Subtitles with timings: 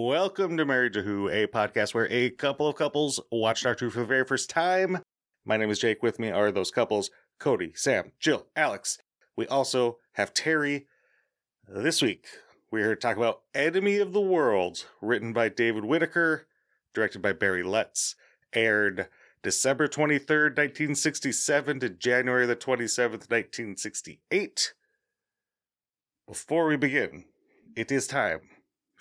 [0.03, 3.91] Welcome to Married to Who, a podcast where a couple of couples watch Doctor Who
[3.91, 5.03] for the very first time.
[5.45, 6.01] My name is Jake.
[6.01, 8.97] With me are those couples Cody, Sam, Jill, Alex.
[9.37, 10.87] We also have Terry.
[11.67, 12.25] This week,
[12.71, 16.47] we're here to talk about Enemy of the World, written by David Whitaker,
[16.95, 18.15] directed by Barry Letts,
[18.53, 19.07] aired
[19.43, 24.73] December 23rd, 1967 to January the 27th, 1968.
[26.27, 27.25] Before we begin,
[27.75, 28.41] it is time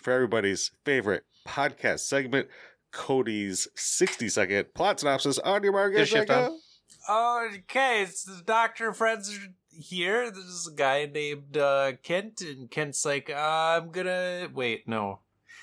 [0.00, 2.48] for everybody's favorite podcast segment,
[2.92, 5.98] Cody's 60 second plot synopsis on your market.
[5.98, 6.58] Good shit, go.
[7.08, 10.30] Okay, it's the doctor friends are here.
[10.30, 14.86] There's a guy named uh, Kent, and Kent's like, uh, I'm gonna wait.
[14.86, 15.20] No,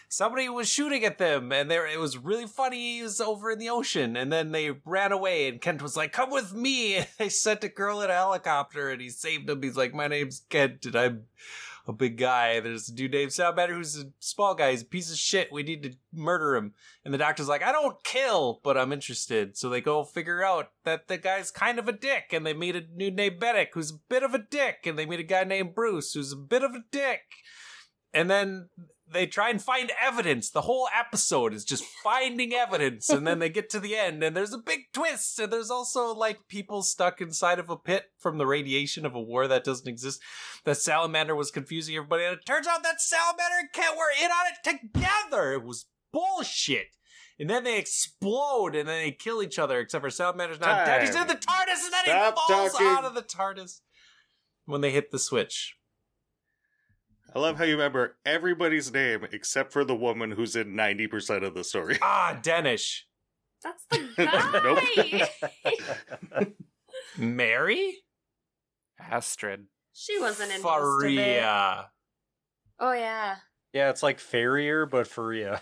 [0.09, 2.97] somebody was shooting at them, and there it was really funny.
[2.97, 5.47] He was over in the ocean, and then they ran away.
[5.47, 8.89] And Kent was like, "Come with me." And they sent a girl in a helicopter,
[8.89, 9.61] and he saved him.
[9.61, 11.23] He's like, "My name's Kent, and I'm."
[11.87, 12.59] A big guy.
[12.59, 14.71] There's a dude named Soundbatter who's a small guy.
[14.71, 15.53] He's a piece of shit.
[15.53, 16.73] We need to murder him.
[17.05, 19.55] And the doctor's like, I don't kill, but I'm interested.
[19.57, 22.33] So they go figure out that the guy's kind of a dick.
[22.33, 24.79] And they meet a dude named Benik who's a bit of a dick.
[24.85, 27.21] And they meet a guy named Bruce who's a bit of a dick.
[28.13, 28.67] And then
[29.11, 30.49] they try and find evidence.
[30.49, 33.09] The whole episode is just finding evidence.
[33.09, 35.39] And then they get to the end and there's a big twist.
[35.39, 39.21] And there's also like people stuck inside of a pit from the radiation of a
[39.21, 40.21] war that doesn't exist.
[40.65, 42.25] That salamander was confusing everybody.
[42.25, 45.53] And it turns out that salamander and Kent were in on it together.
[45.53, 46.87] It was bullshit.
[47.39, 51.03] And then they explode and then they kill each other, except for Salamander's not dead.
[51.03, 52.87] He's in the TARDIS and then Stop he falls talking.
[52.87, 53.81] out of the TARDIS
[54.65, 55.75] when they hit the switch.
[57.37, 61.53] I love how you remember everybody's name except for the woman who's in 90% of
[61.53, 61.99] the story.
[62.01, 63.05] Ah, Danish.
[63.63, 65.29] That's the
[66.33, 66.47] guy.
[67.17, 67.97] Mary?
[68.99, 69.65] Astrid.
[69.93, 71.03] she wasn't in most.
[71.03, 71.83] Fariah.
[72.79, 73.35] Oh yeah.
[73.71, 75.59] Yeah, it's like Ferrier, but Fariah.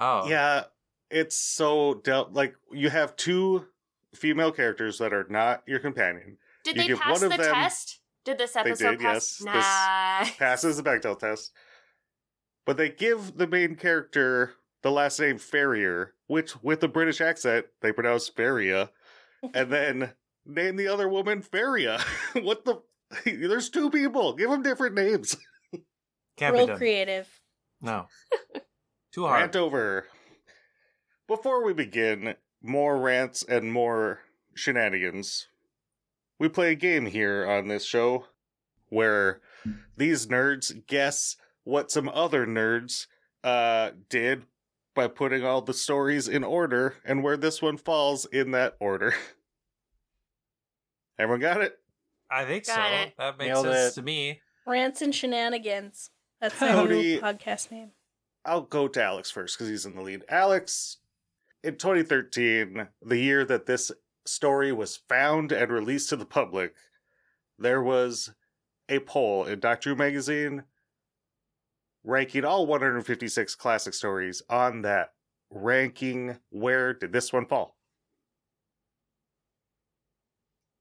[0.00, 0.28] Oh.
[0.28, 0.64] Yeah,
[1.08, 3.66] it's so dealt like you have two
[4.12, 6.38] female characters that are not your companion.
[6.64, 8.00] Did You they give pass one the of them- test?
[8.24, 9.42] Did this episode did, pass?
[9.44, 9.44] yes.
[9.44, 10.34] Nah.
[10.38, 11.52] Passes the Bechdel test.
[12.64, 14.52] But they give the main character
[14.82, 18.90] the last name Ferrier, which with a British accent they pronounce Feria,
[19.54, 20.12] and then
[20.46, 22.00] name the other woman Feria.
[22.34, 22.82] what the
[23.24, 24.34] There's two people.
[24.34, 25.36] Give them different names.
[26.36, 26.78] Can't be Real done.
[26.78, 27.28] creative.
[27.80, 28.06] No.
[29.12, 29.40] Too hard.
[29.40, 30.06] Rant over.
[31.28, 34.20] Before we begin, more rants and more
[34.54, 35.48] shenanigans.
[36.42, 38.24] We play a game here on this show
[38.88, 39.40] where
[39.96, 43.06] these nerds guess what some other nerds
[43.44, 44.42] uh did
[44.92, 49.14] by putting all the stories in order and where this one falls in that order.
[51.20, 51.78] Everyone got it?
[52.28, 52.96] I think Got so.
[52.96, 53.14] it.
[53.18, 54.00] That makes Nailed sense it.
[54.00, 54.40] to me.
[54.66, 56.10] Rants and shenanigans.
[56.40, 56.94] That's the Howdy.
[56.96, 57.92] new podcast name.
[58.44, 60.24] I'll go to Alex first because he's in the lead.
[60.28, 60.96] Alex,
[61.62, 63.92] in 2013, the year that this
[64.26, 66.74] story was found and released to the public,
[67.58, 68.32] there was
[68.88, 70.64] a poll in Doctor Who magazine
[72.04, 75.12] ranking all 156 classic stories on that
[75.50, 76.38] ranking.
[76.50, 77.76] Where did this one fall?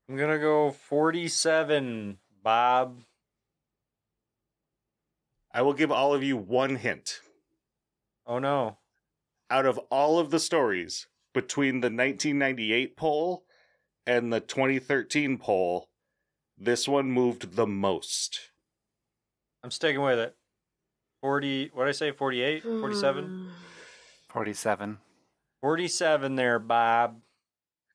[0.09, 3.03] I'm gonna go 47, Bob.
[5.53, 7.22] I will give all of you one hint.
[8.25, 8.78] Oh no.
[9.50, 13.46] Out of all of the stories between the 1998 poll
[14.06, 15.90] and the 2013 poll,
[16.58, 18.52] this one moved the most.
[19.63, 20.36] I'm sticking with it.
[21.22, 22.12] 40, what did I say?
[22.12, 22.63] 48?
[22.63, 23.25] 47?
[23.25, 23.48] Hmm.
[24.30, 24.98] 47.
[25.62, 27.22] 47 there, Bob.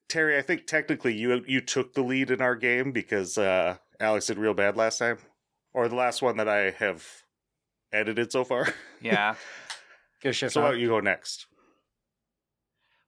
[0.08, 4.26] Terry, I think technically you you took the lead in our game because uh, Alex
[4.26, 5.18] did real bad last time,
[5.74, 7.04] or the last one that I have
[7.92, 8.68] edited so far.
[9.00, 9.34] Yeah.
[10.22, 10.52] Good shit.
[10.52, 11.46] so why don't you go next?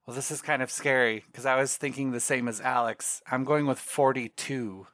[0.08, 3.20] Well, this is kind of scary because I was thinking the same as Alex.
[3.30, 4.86] I'm going with 42.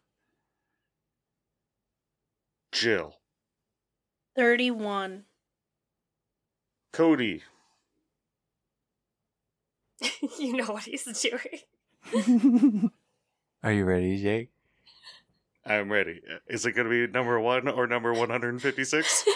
[2.73, 3.15] Jill,
[4.35, 5.27] 31.
[6.93, 7.45] Cody,
[10.41, 12.91] you know what he's doing.
[13.63, 14.51] Are you ready, Jake?
[15.65, 16.23] I'm ready.
[16.49, 19.25] Is it going to be number one or number 156?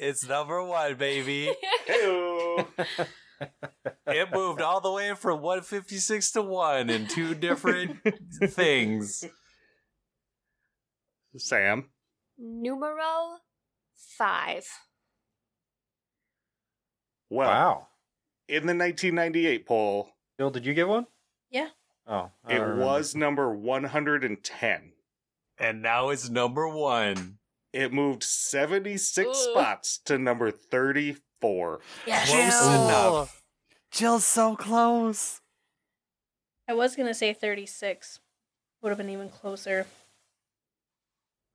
[0.00, 1.52] It's number one, baby.
[1.88, 2.68] Heyo.
[4.06, 7.98] It moved all the way from 156 to 1 in two different
[8.44, 9.24] things.
[11.36, 11.90] Sam.
[12.38, 13.38] Numero
[14.16, 14.66] five.
[17.30, 17.86] Well, wow.
[18.48, 20.08] in the 1998 poll,
[20.38, 21.06] Bill, did you get one?
[21.50, 21.68] Yeah.
[22.06, 24.92] Oh, I it was number 110.
[25.58, 27.38] And now it's number one.
[27.72, 29.34] It moved 76 Ooh.
[29.34, 30.50] spots to number
[31.40, 31.80] 34.
[32.06, 32.30] Yes.
[32.30, 32.84] Close Jill.
[32.84, 33.42] enough.
[33.90, 35.40] Jill's so close.
[36.68, 38.20] I was gonna say 36.
[38.82, 39.86] Would have been even closer.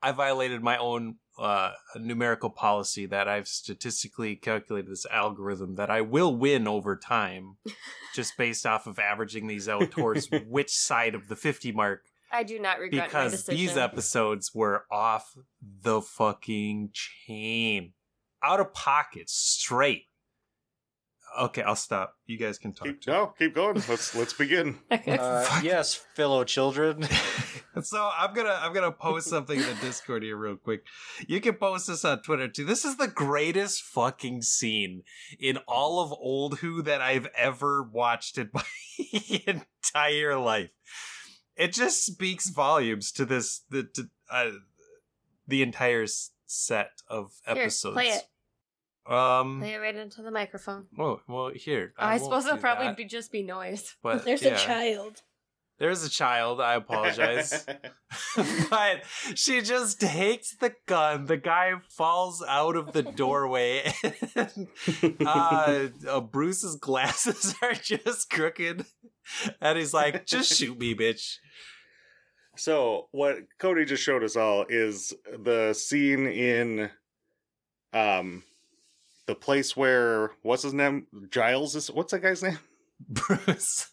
[0.01, 6.01] I violated my own uh, numerical policy that I've statistically calculated this algorithm that I
[6.01, 7.56] will win over time,
[8.15, 12.01] just based off of averaging these out towards which side of the 50 mark
[12.33, 13.59] I do not regret my because decision.
[13.59, 17.94] these episodes were off the fucking chain,
[18.44, 20.07] out of pocket, straight.
[21.40, 22.16] Okay, I'll stop.
[22.28, 22.88] You guys can talk.
[22.88, 23.81] Keep, no, keep going.
[23.90, 24.78] Let's let's begin.
[24.92, 27.04] Uh, yes, fellow children.
[27.81, 30.86] so I'm gonna I'm gonna post something in the Discord here real quick.
[31.28, 32.66] You can post this on Twitter too.
[32.66, 35.04] This is the greatest fucking scene
[35.40, 38.63] in all of old Who that I've ever watched in my
[39.48, 40.69] entire life.
[41.56, 44.51] It just speaks volumes to this the to, uh,
[45.48, 46.06] the entire
[46.45, 47.94] set of Here, episodes.
[47.94, 48.24] play it.
[49.06, 49.60] Um.
[49.60, 50.86] Play it right into the microphone.
[50.98, 51.94] Oh well, here.
[51.98, 53.96] I, won't suppose it'll probably that, be just be noise.
[54.04, 54.56] But There's yeah.
[54.56, 55.22] a child.
[55.80, 56.62] There's a child.
[56.62, 57.66] I apologize.
[58.70, 59.04] but
[59.36, 61.26] she just takes the gun.
[61.26, 63.92] The guy falls out of the doorway.
[64.36, 64.68] And,
[65.26, 68.86] uh, uh, Bruce's glasses are just crooked.
[69.60, 71.38] And he's like, just shoot me, bitch.
[72.56, 76.92] So what Cody just showed us all is the scene in
[77.94, 78.44] um
[79.28, 81.08] the place where what's his name?
[81.30, 82.60] Giles is what's that guy's name?
[83.10, 83.90] Bruce.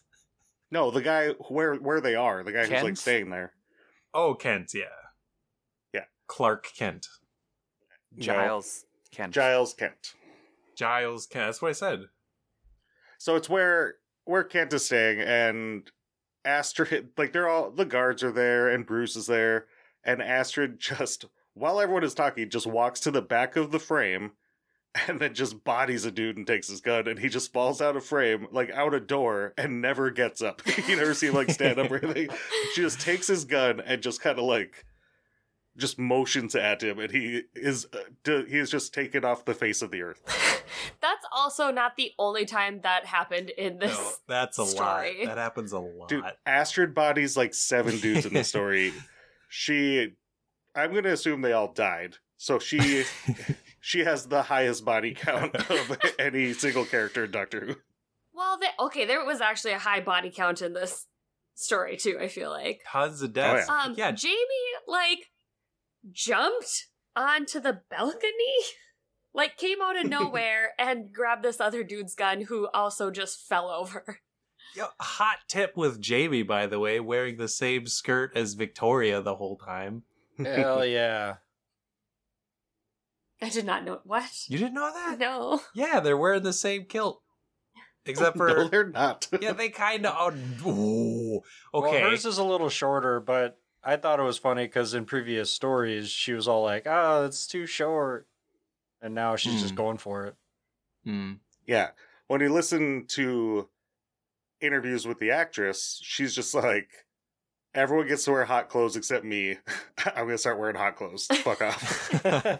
[0.71, 3.53] No, the guy where where they are, the guy who's like staying there.
[4.13, 4.83] Oh, Kent, yeah.
[5.93, 6.05] Yeah.
[6.27, 7.07] Clark Kent.
[8.15, 8.85] No, Giles.
[9.11, 9.33] Kent.
[9.33, 10.13] Giles Kent.
[10.75, 11.45] Giles Kent.
[11.45, 12.05] That's what I said.
[13.17, 13.95] So it's where
[14.25, 15.89] where Kent is staying, and
[16.45, 19.65] Astrid, like they're all the guards are there, and Bruce is there,
[20.03, 24.31] and Astrid just while everyone is talking, just walks to the back of the frame,
[25.07, 27.95] and then just bodies a dude and takes his gun, and he just falls out
[27.95, 30.61] of frame, like out a door, and never gets up.
[30.87, 32.29] you never see him like stand up or anything.
[32.73, 34.85] She just takes his gun and just kind of like
[35.77, 39.53] just motions at him, and he is uh, d- he is just taken off the
[39.53, 40.21] face of the earth.
[41.01, 43.97] That's also not the only time that happened in this.
[43.97, 45.19] No, that's a story.
[45.19, 45.25] lot.
[45.27, 46.07] That happens a lot.
[46.07, 48.93] Dude, Astrid bodies like seven dudes in the story.
[49.49, 50.13] she,
[50.75, 52.17] I'm gonna assume they all died.
[52.37, 53.03] So she,
[53.81, 57.75] she has the highest body count of any single character in Doctor Who.
[58.33, 61.07] Well, the, okay, there was actually a high body count in this
[61.55, 62.17] story too.
[62.21, 62.81] I feel like.
[62.87, 63.67] Tons of deaths.
[63.67, 63.83] yeah.
[63.83, 64.37] Um, yeah, Jamie
[64.87, 65.31] like
[66.11, 68.55] jumped onto the balcony,
[69.33, 73.69] like came out of nowhere and grabbed this other dude's gun, who also just fell
[73.69, 74.19] over.
[74.75, 79.35] Yo, hot tip with Jamie, by the way, wearing the same skirt as Victoria the
[79.35, 80.03] whole time.
[80.37, 81.35] Hell yeah.
[83.41, 84.29] I did not know what.
[84.47, 85.17] You didn't know that?
[85.19, 85.61] No.
[85.73, 87.21] Yeah, they're wearing the same kilt.
[88.05, 89.27] Except for no, they're not.
[89.41, 90.35] yeah, they kind of.
[90.65, 91.43] Oh,
[91.73, 92.01] okay.
[92.01, 95.51] Well, hers is a little shorter, but I thought it was funny because in previous
[95.51, 98.27] stories she was all like, "Oh, it's too short,"
[99.01, 99.77] and now she's just Hmm.
[99.77, 100.35] going for it.
[101.03, 101.33] Hmm.
[101.65, 101.89] yeah,
[102.27, 103.69] when you listen to
[104.59, 106.89] interviews with the actress, she's just like,
[107.73, 109.57] everyone gets to wear hot clothes except me.
[110.05, 111.27] I'm gonna start wearing hot clothes.
[111.27, 112.25] Fuck off.
[112.25, 112.59] I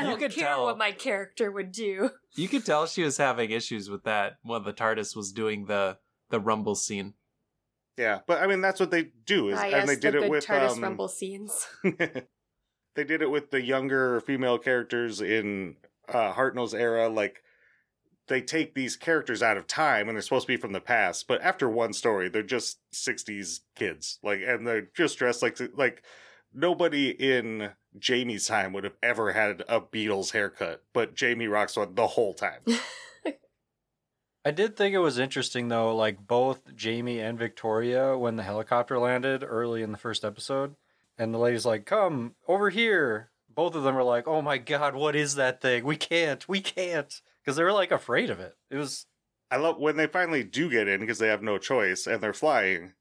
[0.00, 0.64] don't could care tell.
[0.64, 2.10] what my character would do.
[2.34, 5.98] You could tell she was having issues with that when the TARDIS was doing the
[6.30, 7.14] the rumble scene.
[7.98, 9.50] Yeah, but I mean that's what they do.
[9.50, 11.66] Is, Ah, and yes, they the did it with TARDIS um, rumble scenes.
[11.84, 15.76] they did it with the younger female characters in
[16.08, 17.08] uh, Hartnell's era.
[17.08, 17.42] Like
[18.28, 21.26] they take these characters out of time and they're supposed to be from the past,
[21.26, 24.18] but after one story, they're just '60s kids.
[24.22, 26.02] Like, and they're just dressed like like
[26.54, 31.94] nobody in Jamie's time would have ever had a Beatles haircut, but Jamie rocks one
[31.94, 32.60] the whole time.
[34.44, 38.98] I did think it was interesting though, like both Jamie and Victoria when the helicopter
[38.98, 40.74] landed early in the first episode,
[41.16, 44.94] and the lady's like, "Come over here." Both of them are like, "Oh my god,
[44.94, 45.84] what is that thing?
[45.84, 48.54] We can't, we can't," because they were like afraid of it.
[48.70, 49.06] It was
[49.50, 52.32] I love when they finally do get in because they have no choice and they're
[52.32, 52.92] flying.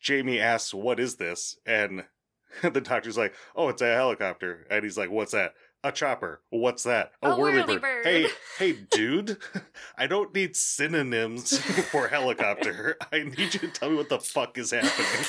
[0.00, 2.04] Jamie asks, "What is this?" and
[2.62, 5.54] the doctor's like, "Oh, it's a helicopter," and he's like, "What's that?"
[5.84, 6.40] A chopper.
[6.50, 7.12] What's that?
[7.22, 8.04] A whirly whirly bird.
[8.04, 8.26] Hey,
[8.58, 9.36] hey, dude!
[9.98, 11.58] I don't need synonyms
[11.90, 12.96] for helicopter.
[13.12, 15.26] I need you to tell me what the fuck is happening.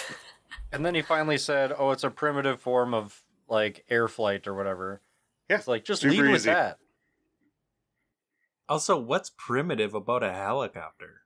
[0.72, 4.54] And then he finally said, "Oh, it's a primitive form of like air flight or
[4.56, 5.02] whatever."
[5.50, 6.50] Yeah, It's like just super lead with easy.
[6.52, 6.78] that.
[8.70, 11.22] Also, what's primitive about a helicopter?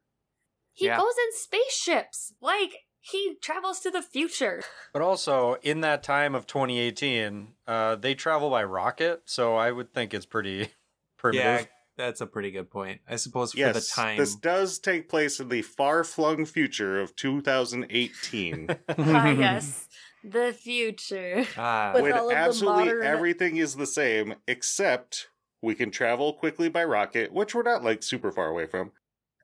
[0.73, 0.97] He Yeah.
[0.97, 2.33] goes in spaceships.
[2.41, 4.61] Like he travels to the future.
[4.93, 9.93] But also, in that time of 2018, uh, they travel by rocket, so I would
[9.93, 10.69] think it's pretty
[11.17, 11.61] primitive.
[11.61, 11.65] Yeah,
[11.97, 13.01] that's a pretty good point.
[13.07, 14.17] I suppose for yes, the time.
[14.17, 18.67] this does take place in the far-flung future of 2018,
[18.97, 19.87] ah, yes,
[20.23, 21.45] the future.
[21.57, 25.27] Ah, With when all of the absolutely modern- everything is the same except
[25.61, 28.91] we can travel quickly by rocket, which we're not like super far away from,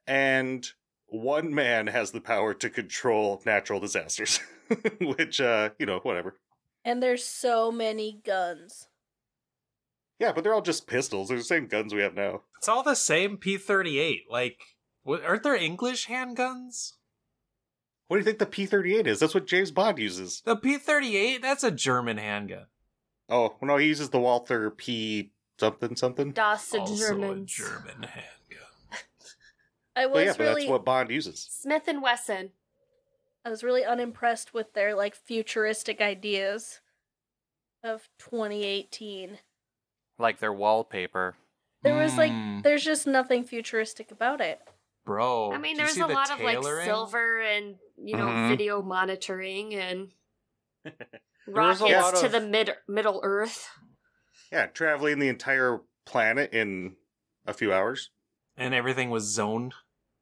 [0.05, 0.67] and
[1.07, 4.39] one man has the power to control natural disasters,
[5.01, 6.39] which uh, you know, whatever.
[6.83, 8.87] And there's so many guns.
[10.19, 11.29] Yeah, but they're all just pistols.
[11.29, 12.41] They're the same guns we have now.
[12.57, 14.23] it's all the same P thirty eight.
[14.29, 14.59] Like,
[15.03, 16.93] what, aren't there English handguns?
[18.07, 19.19] What do you think the P-38 is?
[19.19, 20.41] That's what James Bond uses.
[20.45, 21.41] The P thirty eight.
[21.41, 22.67] That's a German handgun.
[23.29, 26.31] Oh, no, he uses the Walther P something something.
[26.31, 28.09] Das Also a German handgun.
[29.95, 31.47] I was But yeah, but really that's what Bond uses.
[31.49, 32.51] Smith and Wesson.
[33.43, 36.81] I was really unimpressed with their like futuristic ideas
[37.83, 39.39] of 2018.
[40.19, 41.35] like their wallpaper.
[41.83, 44.59] There was like Mm, there's just nothing futuristic about it.
[45.05, 45.51] bro.
[45.53, 48.49] I mean, there's a the lot of like silver and you know Mhm.
[48.49, 50.11] video monitoring and
[51.47, 53.69] rockets to of- the mid Middle Earth.
[54.51, 56.95] Yeah, traveling the entire planet in
[57.45, 58.09] a few hours.
[58.59, 59.73] and everything was zoned.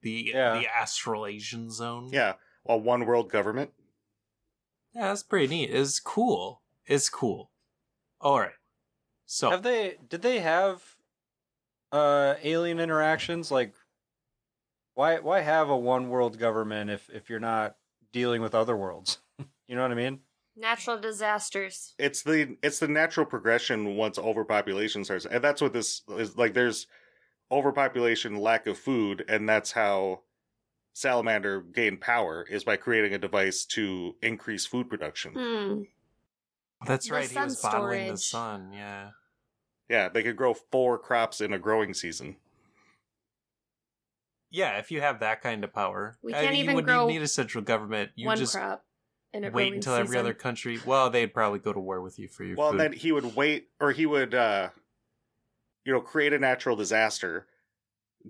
[0.02, 0.60] The Yeah.
[0.60, 2.10] the Australasian zone.
[2.12, 2.34] Yeah,
[2.66, 3.72] a one world government.
[4.94, 5.70] yeah, that's pretty neat.
[5.72, 6.62] It's cool.
[6.86, 7.52] It's cool.
[8.22, 8.54] All right.
[9.26, 9.98] So Have they?
[10.08, 10.96] Did they have
[11.92, 13.52] uh, alien interactions?
[13.52, 13.74] Like,
[14.94, 15.20] why?
[15.20, 17.78] Why have a one world government if if you're not
[18.12, 19.20] dealing with other worlds?
[19.68, 20.20] you know what I mean?
[20.56, 21.94] Natural disasters.
[22.00, 26.54] It's the it's the natural progression once overpopulation starts, and that's what this is like.
[26.54, 26.88] There's
[27.52, 30.22] overpopulation, lack of food, and that's how
[30.94, 35.34] Salamander gained power is by creating a device to increase food production.
[35.34, 35.82] Hmm.
[36.88, 37.30] that's The right.
[37.30, 38.72] He was sun bottling the sun.
[38.72, 39.10] Yeah.
[39.90, 42.38] Yeah, they could grow four crops in a growing season.
[44.50, 47.04] Yeah, if you have that kind of power, We can't mean, even you wouldn't grow
[47.04, 48.12] even need a central government.
[48.16, 48.85] You One just crop.
[49.36, 50.20] In a wait growing until every season.
[50.22, 50.80] other country.
[50.86, 52.80] Well, they'd probably go to war with you for your Well, food.
[52.80, 54.70] then he would wait, or he would, uh,
[55.84, 57.48] you know, create a natural disaster,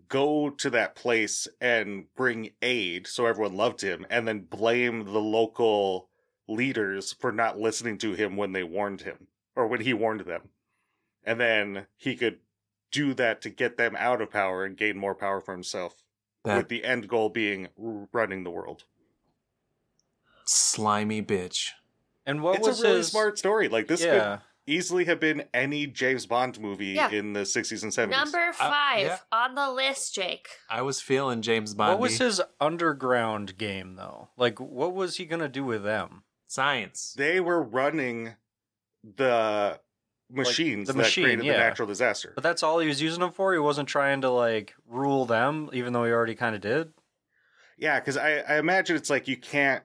[0.07, 5.21] go to that place and bring aid, so everyone loved him, and then blame the
[5.21, 6.09] local
[6.47, 10.50] leaders for not listening to him when they warned him, or when he warned them,
[11.24, 12.39] and then he could
[12.91, 16.03] do that to get them out of power and gain more power for himself,
[16.43, 17.67] that with the end goal being
[18.12, 18.85] running the world.
[20.45, 21.71] Slimy bitch.
[22.25, 23.67] And what it's was a really his smart story.
[23.69, 27.11] Like this could easily have been any James Bond movie Yeah.
[27.11, 28.09] in the 60s and 70s.
[28.09, 29.17] Number five yeah.
[29.31, 30.47] on the list, Jake.
[30.69, 31.91] I was feeling James Bond.
[31.91, 34.29] What was his underground game though?
[34.37, 36.23] Like, what was he gonna do with them?
[36.47, 37.13] science?
[37.17, 38.35] They were running
[39.03, 39.79] the
[40.31, 41.53] machines the that machine, created yeah.
[41.53, 42.31] the natural disaster.
[42.33, 43.53] But that's all he was using them for.
[43.53, 46.91] He wasn't trying to like rule them, even though he already kind of did.
[47.77, 49.83] Yeah, because I, I imagine it's like you can't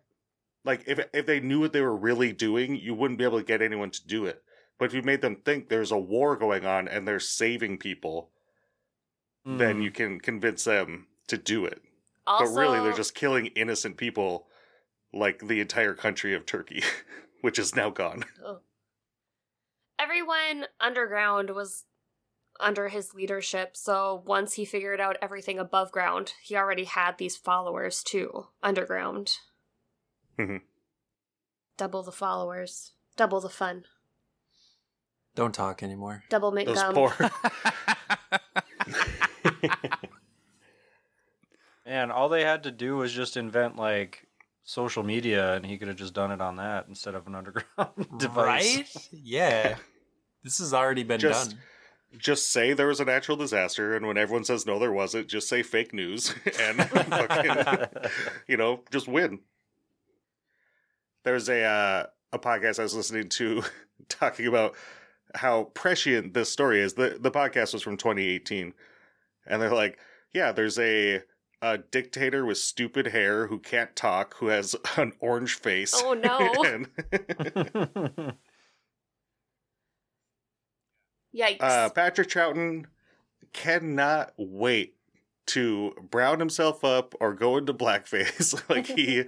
[0.71, 3.45] like if if they knew what they were really doing, you wouldn't be able to
[3.45, 4.43] get anyone to do it.
[4.79, 8.31] But if you made them think there's a war going on and they're saving people,
[9.45, 9.83] then Hmm.
[9.83, 11.83] you can convince them to do it.
[12.27, 14.47] Also, but really, they're just killing innocent people,
[15.13, 16.83] like the entire country of Turkey,
[17.41, 18.25] which is now gone.
[19.99, 21.85] everyone underground was
[22.61, 23.77] under his leadership.
[23.77, 29.37] So once he figured out everything above ground, he already had these followers too underground.
[30.39, 30.63] Mhm.
[31.77, 33.85] Double the followers, double the fun,
[35.35, 36.25] Don't talk anymore.
[36.29, 36.95] double make Those gum.
[36.95, 37.15] poor.
[41.87, 44.27] And all they had to do was just invent like
[44.63, 48.07] social media, and he could have just done it on that instead of an underground
[48.19, 48.77] device.
[48.77, 49.09] Right?
[49.13, 49.77] Yeah.
[50.45, 51.59] This has already been Just- done.
[52.19, 55.49] just say there was a natural disaster, and when everyone says no, there wasn't, just
[55.49, 57.87] say fake news and fucking,
[58.47, 59.41] you know, just win.
[61.25, 63.63] There's a uh, a podcast I was listening to
[64.09, 64.75] talking about
[65.35, 66.95] how prescient this story is.
[66.95, 68.73] the The podcast was from 2018,
[69.47, 69.99] and they're like,
[70.33, 71.23] "Yeah, there's a
[71.63, 75.93] a dictator with stupid hair who can't talk, who has an orange face.
[75.95, 76.39] Oh no.
[81.37, 81.61] Yikes.
[81.61, 82.87] uh, Patrick Troughton
[83.53, 84.95] cannot wait
[85.47, 88.61] to brown himself up or go into blackface.
[88.69, 89.25] like he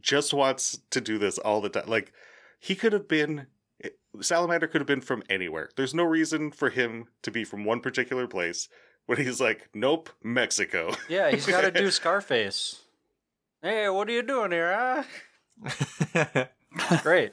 [0.00, 1.86] just wants to do this all the time.
[1.86, 2.12] Like
[2.58, 3.46] he could have been
[3.82, 5.70] eh, Salamander could have been from anywhere.
[5.76, 8.68] There's no reason for him to be from one particular place.
[9.06, 10.92] When he's like, nope, Mexico.
[11.08, 12.80] yeah, he's got to do Scarface.
[13.62, 15.04] Hey, what are you doing here,
[15.64, 16.44] huh?
[17.02, 17.32] Great.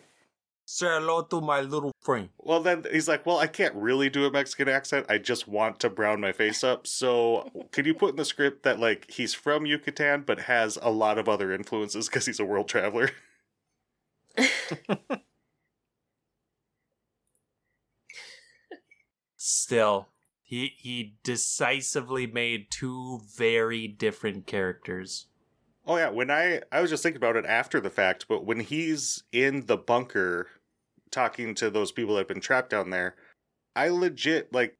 [0.75, 2.29] Say hello to my little friend.
[2.39, 5.05] Well, then he's like, well, I can't really do a Mexican accent.
[5.07, 6.87] I just want to brown my face up.
[6.87, 10.89] So, can you put in the script that like he's from Yucatan but has a
[10.89, 13.11] lot of other influences because he's a world traveler?
[19.37, 20.07] Still,
[20.41, 25.27] he he decisively made two very different characters.
[25.85, 28.61] Oh yeah, when I I was just thinking about it after the fact, but when
[28.61, 30.47] he's in the bunker
[31.13, 33.15] talking to those people that have been trapped down there,
[33.75, 34.77] I legit like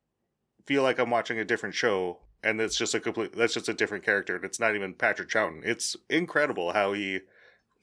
[0.65, 3.73] feel like I'm watching a different show and it's just a complete that's just a
[3.73, 5.61] different character and it's not even Patrick Troughton.
[5.63, 7.19] It's incredible how he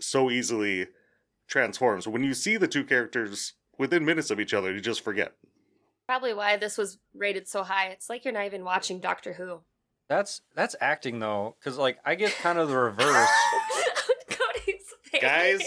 [0.00, 0.88] so easily
[1.48, 2.06] transforms.
[2.06, 5.32] When you see the two characters within minutes of each other, you just forget.
[6.06, 7.88] Probably why this was rated so high.
[7.88, 9.60] It's like you're not even watching Doctor Who.
[10.08, 13.28] That's that's acting though, because like I get kind of the reverse.
[14.28, 15.22] Cody's face.
[15.22, 15.62] Guys.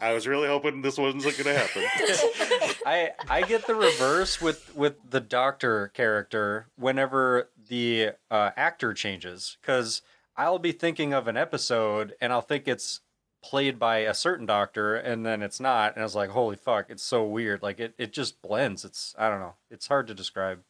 [0.00, 1.82] I was really hoping this wasn't going to happen.
[2.86, 9.56] I I get the reverse with with the doctor character whenever the uh, actor changes,
[9.60, 10.02] because
[10.36, 13.00] I'll be thinking of an episode and I'll think it's
[13.42, 16.86] played by a certain doctor and then it's not and I was like holy fuck
[16.90, 20.14] it's so weird like it, it just blends it's I don't know it's hard to
[20.14, 20.62] describe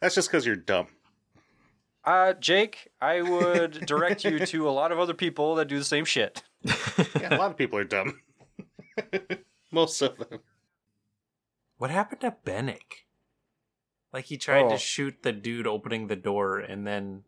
[0.00, 0.86] That's just because you're dumb.
[2.02, 5.84] uh Jake I would direct you to a lot of other people that do the
[5.84, 6.42] same shit
[7.20, 8.20] Yeah, a lot of people are dumb.
[9.72, 10.40] Most of them.
[11.78, 13.04] What happened to Benik?
[14.12, 14.70] Like he tried Oh.
[14.70, 17.24] to shoot the dude opening the door and then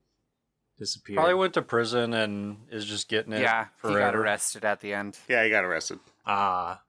[0.79, 1.17] disappeared.
[1.17, 4.93] probably went to prison and is just getting it yeah, he got arrested at the
[4.95, 5.19] end.
[5.29, 5.99] Yeah, he got arrested.
[6.25, 6.83] Ah,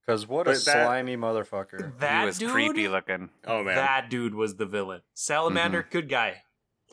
[0.00, 2.50] because what a that- slimy motherfucker that he was dude.
[2.50, 3.30] creepy looking.
[3.46, 3.76] Oh man.
[3.76, 5.02] That dude was the villain.
[5.14, 6.42] Salamander, good guy.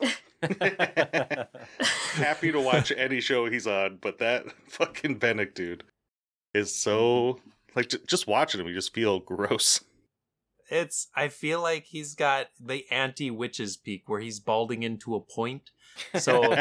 [2.14, 5.84] Happy to watch any show he's on, but that fucking Benik dude
[6.54, 7.50] is so mm-hmm.
[7.76, 9.84] like j- just watching him, you just feel gross.
[10.70, 11.08] It's.
[11.16, 15.70] I feel like he's got the anti witches peak where he's balding into a point.
[16.18, 16.40] So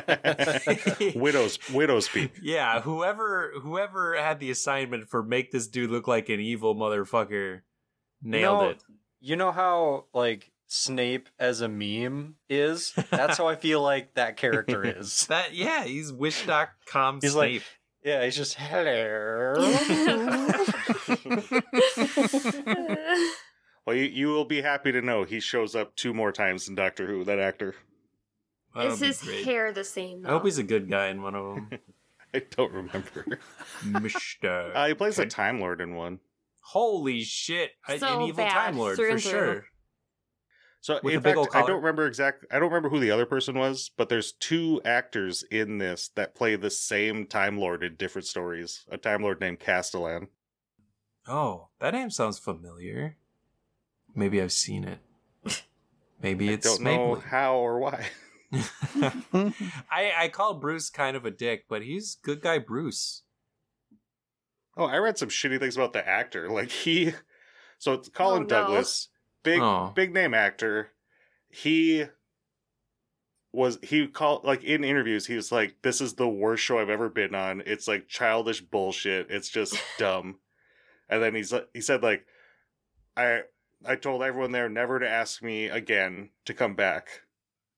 [1.15, 2.32] Widows, widows peak.
[2.41, 7.62] yeah, whoever whoever had the assignment for make this dude look like an evil motherfucker
[8.21, 8.84] nailed know, it.
[9.19, 12.93] You know how like Snape as a meme is?
[13.12, 15.28] That's how I feel like that character is.
[15.28, 17.63] That yeah, he's wish.com He's like- Snape.
[18.10, 19.54] Yeah, he's just hello.
[23.86, 26.76] Well, you, you will be happy to know he shows up two more times in
[26.76, 27.24] Doctor Who.
[27.24, 27.74] That actor.
[28.76, 29.45] That'll Is be his great.
[29.45, 30.28] hair the same?
[30.28, 31.69] I hope he's a good guy in one of them.
[32.34, 33.26] I don't remember.
[33.84, 34.72] Mister.
[34.76, 36.19] Uh, he plays a Time Lord in one.
[36.60, 37.72] Holy shit!
[37.88, 39.32] A- An So evil bad, Time Lord through for and through.
[39.32, 39.65] sure.
[40.82, 42.46] So in a big fact, old I don't remember exact.
[42.52, 46.36] I don't remember who the other person was, but there's two actors in this that
[46.36, 48.86] play the same Time Lord in different stories.
[48.89, 50.30] A Time Lord named Castellan.
[51.28, 53.18] Oh, that name sounds familiar.
[54.15, 55.00] Maybe I've seen it.
[56.22, 57.15] Maybe I it's don't know Maple.
[57.22, 58.08] how or why.
[59.92, 63.24] I I call Bruce kind of a dick, but he's good guy Bruce.
[64.78, 66.50] Oh, I read some shitty things about the actor.
[66.50, 67.13] Like he,
[67.78, 68.48] so it's oh, Colin Oh, no.
[68.48, 69.10] Douglas,
[69.43, 69.91] big Oh.
[69.95, 70.91] big name actor.
[71.49, 72.06] He
[73.52, 76.89] was he called like in interviews he was like this is the worst show I've
[76.89, 77.63] ever been on.
[77.65, 79.32] It's like childish bullshit.
[79.32, 80.39] It's just dumb.
[81.10, 82.25] And then he's he said like
[83.17, 83.41] I
[83.86, 87.21] I told everyone there never to ask me again to come back.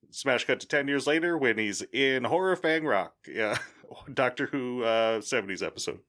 [0.10, 3.14] Smash cut to 10 years later when he's in Horror Fang Rock.
[3.28, 3.58] Yeah.
[4.14, 6.00] Doctor Who uh 70s episode.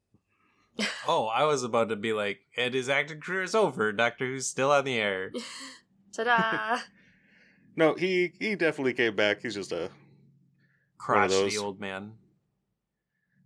[1.07, 3.93] Oh, I was about to be like, and his acting career is over.
[3.93, 5.33] Doctor Who's still on the air.
[6.13, 6.81] Ta-da!
[7.75, 9.41] No, he he definitely came back.
[9.41, 9.91] He's just a.
[10.99, 11.59] Crotchety those.
[11.59, 12.13] old man.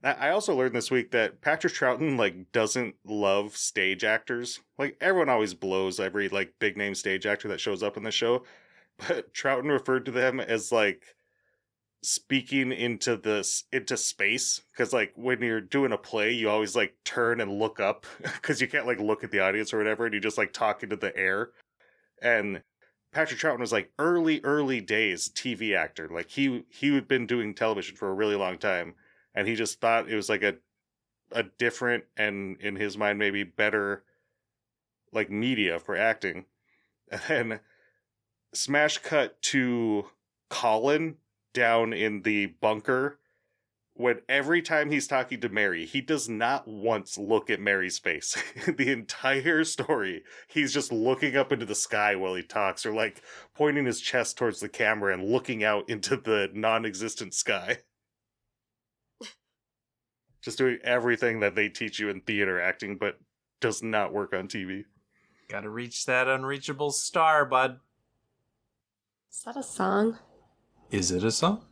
[0.03, 4.59] I I also learned this week that Patrick Troughton like doesn't love stage actors.
[4.79, 8.11] Like everyone always blows every like big name stage actor that shows up in the
[8.11, 8.43] show,
[8.99, 11.16] but Troughton referred to them as like
[12.07, 16.95] speaking into this into space because like when you're doing a play you always like
[17.05, 20.14] turn and look up because you can't like look at the audience or whatever and
[20.14, 21.51] you just like talk into the air
[22.23, 22.62] and
[23.16, 26.07] Patrick Troughton was like early, early days TV actor.
[26.12, 28.95] Like he he had been doing television for a really long time,
[29.35, 30.57] and he just thought it was like a
[31.33, 34.05] a different and in his mind maybe better
[35.12, 36.45] like media for acting.
[37.09, 37.61] And then
[38.53, 40.07] smash cut to
[40.51, 41.19] Colin
[41.57, 43.19] down in the bunker
[43.95, 48.37] when every time he's talking to Mary, he does not once look at Mary's face.
[48.77, 53.23] the entire story, he's just looking up into the sky while he talks, or like
[53.55, 57.79] pointing his chest towards the camera and looking out into the non existent sky.
[60.42, 63.19] just doing everything that they teach you in theater acting, but
[63.62, 64.85] does not work on TV.
[65.49, 67.81] Gotta reach that unreachable star, bud.
[69.33, 70.19] Is that a song?
[70.90, 71.62] Is it a song?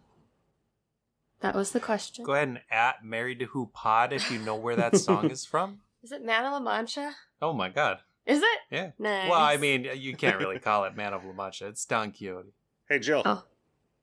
[1.40, 2.24] That was the question.
[2.24, 5.44] Go ahead and at Married to Who Pod if you know where that song is
[5.44, 5.80] from.
[6.02, 7.12] Is it Man of La Mancha?
[7.40, 7.98] Oh my god.
[8.26, 8.58] Is it?
[8.70, 8.90] Yeah.
[8.98, 9.30] Nice.
[9.30, 11.66] Well, I mean, you can't really call it Man of La Mancha.
[11.68, 12.50] It's Don Quixote.
[12.88, 13.42] Hey, Jill, Oh.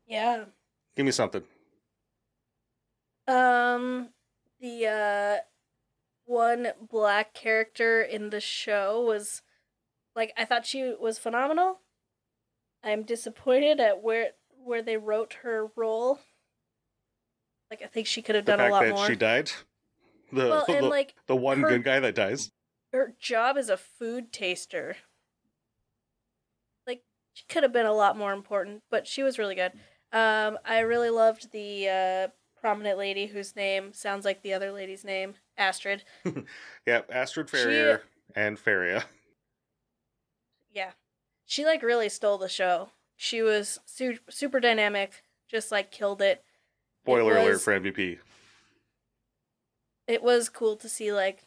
[0.07, 0.45] Yeah.
[0.95, 1.43] give me something.
[3.27, 4.09] Um,
[4.59, 5.37] the uh,
[6.25, 9.41] one black character in the show was
[10.15, 11.81] like I thought she was phenomenal.
[12.83, 14.31] I'm disappointed at where
[14.63, 16.19] where they wrote her role.
[17.69, 19.07] Like I think she could have The done a lot more.
[19.07, 19.51] she died.
[20.31, 22.51] The, well, and like the one her- good guy that dies.
[22.93, 24.95] her job is a food taster.
[26.87, 29.71] Like she could have been a lot more important, but she was really good.
[30.13, 32.27] Um, I really loved the uh,
[32.59, 36.03] prominent lady whose name sounds like the other lady's name, Astrid.
[36.85, 38.01] Yeah, Astrid She- Ferrier
[38.35, 39.03] and Fariah.
[40.73, 40.91] Yeah,
[41.45, 42.89] she like really stole the show.
[43.21, 46.43] She was su- super dynamic, just like killed it.
[47.03, 48.17] Spoiler alert was- for MVP.
[50.07, 51.43] It was cool to see like,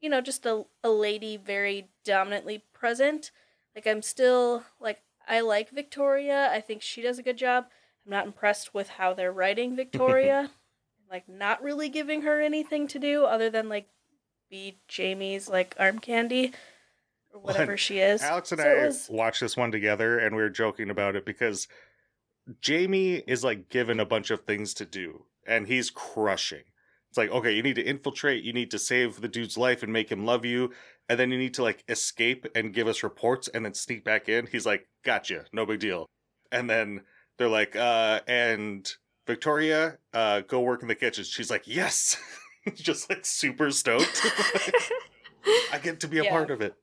[0.00, 3.30] you know, just a a lady very dominantly present.
[3.76, 6.50] Like I'm still like I like Victoria.
[6.50, 7.66] I think she does a good job.
[8.04, 10.50] I'm not impressed with how they're writing Victoria.
[11.08, 13.86] like not really giving her anything to do other than like
[14.50, 16.52] be Jamie's like arm candy
[17.36, 18.22] or whatever Well, she is.
[18.22, 21.24] Alex and So I was- watched this one together and we were joking about it
[21.26, 21.68] because
[22.60, 26.62] Jamie is like given a bunch of things to do and he's crushing.
[27.10, 29.92] It's like, okay, you need to infiltrate, you need to save the dude's life and
[29.92, 30.72] make him love you,
[31.08, 34.28] and then you need to like escape and give us reports and then sneak back
[34.28, 34.46] in.
[34.46, 36.06] He's like, gotcha, no big deal.
[36.52, 37.02] And then
[37.38, 38.90] they're like, uh, and
[39.26, 41.24] Victoria, uh, go work in the kitchen.
[41.24, 42.16] She's like, yes.
[42.74, 44.22] Just like super stoked.
[45.72, 46.30] I get to be a Yeah.
[46.30, 46.74] part of it.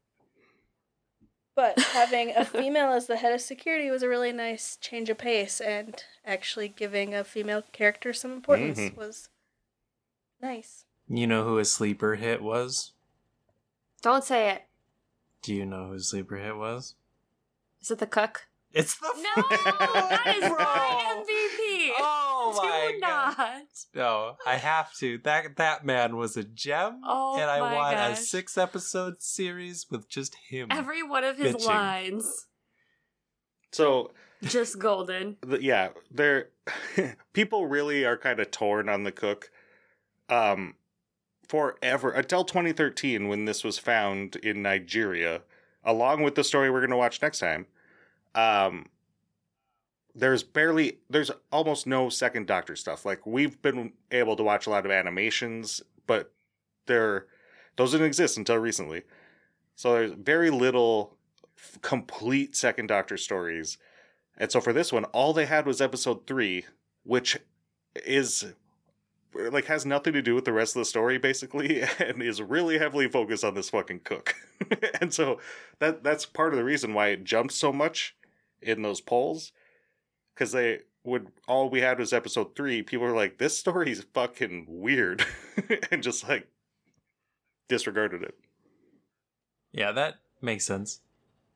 [1.55, 5.17] But having a female as the head of security was a really nice change of
[5.17, 8.95] pace, and actually giving a female character some importance Mhm.
[8.97, 9.29] was
[10.41, 10.85] nice.
[11.07, 12.91] You know who a sleeper hit was?
[14.01, 14.63] Don't say it.
[15.41, 16.95] Do you know who a sleeper hit was?
[17.81, 18.47] Is it the cook?
[18.73, 20.57] It's the No, that is Bro.
[20.57, 21.91] my MVP.
[21.99, 22.22] Oh
[22.57, 23.37] my Do god!
[23.37, 23.61] not.
[23.95, 25.17] No, I have to.
[25.19, 29.85] That that man was a gem, Oh and I my want a six episode series
[29.89, 30.67] with just him.
[30.71, 31.67] Every one of his Bitching.
[31.67, 32.47] lines
[33.71, 34.11] So
[34.43, 35.37] just golden.
[35.45, 36.49] the, yeah, they're
[37.33, 39.49] people really are kind of torn on the cook.
[40.29, 40.75] Um,
[41.47, 45.41] forever until 2013 when this was found in Nigeria,
[45.83, 47.67] along with the story we're going to watch next time.
[48.33, 48.87] Um,
[50.15, 53.05] there's barely, there's almost no second Doctor stuff.
[53.05, 56.31] Like we've been able to watch a lot of animations, but
[56.85, 57.27] they're
[57.75, 59.03] those didn't exist until recently.
[59.75, 61.17] So there's very little
[61.57, 63.77] f- complete second Doctor stories.
[64.37, 66.65] And so for this one, all they had was episode three,
[67.03, 67.39] which
[68.05, 68.53] is
[69.33, 72.77] like has nothing to do with the rest of the story basically and is really
[72.77, 74.35] heavily focused on this fucking cook.
[75.01, 75.39] and so
[75.79, 78.15] that that's part of the reason why it jumped so much
[78.61, 79.51] in those polls
[80.35, 82.81] cuz they would all we had was episode 3.
[82.83, 85.25] People were like this story's fucking weird
[85.91, 86.47] and just like
[87.69, 88.35] disregarded it.
[89.71, 91.01] yeah, that makes sense.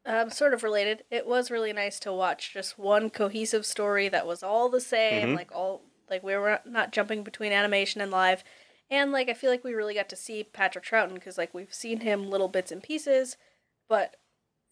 [0.06, 1.04] Um, sort of related.
[1.12, 5.30] It was really nice to watch just one cohesive story that was all the same,
[5.30, 5.36] Mhm.
[5.36, 8.42] like all like we were not jumping between animation and live,
[8.90, 11.74] and like I feel like we really got to see Patrick Troughton because like we've
[11.74, 13.36] seen him little bits and pieces,
[13.90, 14.16] but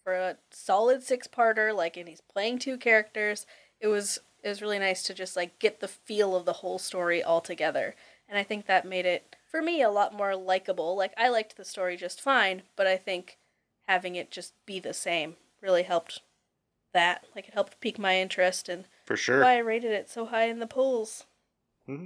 [0.05, 3.45] for a solid six parter, like and he's playing two characters,
[3.79, 6.77] it was it was really nice to just like get the feel of the whole
[6.77, 7.95] story all together,
[8.29, 10.95] and I think that made it for me a lot more likable.
[10.95, 13.37] Like I liked the story just fine, but I think
[13.87, 16.21] having it just be the same really helped
[16.93, 17.23] that.
[17.35, 19.41] Like it helped pique my interest and For sure.
[19.41, 21.25] why I rated it so high in the polls.
[21.85, 22.05] Hmm.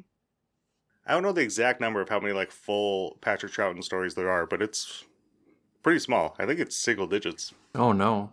[1.05, 4.29] I don't know the exact number of how many like full Patrick Troughton stories there
[4.29, 5.05] are, but it's
[5.81, 6.35] pretty small.
[6.37, 7.53] I think it's single digits.
[7.73, 8.31] Oh no.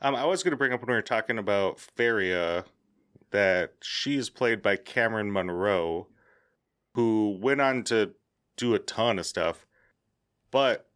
[0.00, 2.64] Um, I was going to bring up when we were talking about Feria
[3.30, 6.08] that she is played by Carmen Munroe,
[6.94, 8.12] who went on to
[8.56, 9.66] do a ton of stuff,
[10.50, 10.88] but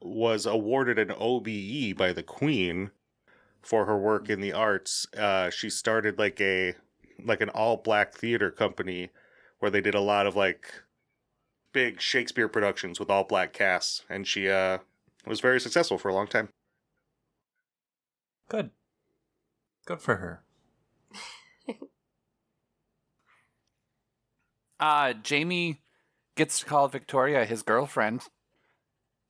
[0.00, 2.90] was awarded an OBE by the Queen
[3.62, 5.06] for her work in the arts.
[5.16, 6.74] Uh, she started like a
[7.24, 9.10] like an all black theater company
[9.58, 10.72] where they did a lot of like
[11.72, 14.78] big Shakespeare productions with all black casts, and she uh,
[15.26, 16.48] was very successful for a long time.
[18.48, 18.70] Good.
[19.86, 20.42] Good for her.
[24.80, 25.80] Uh, Jamie
[26.36, 28.22] gets to call Victoria his girlfriend,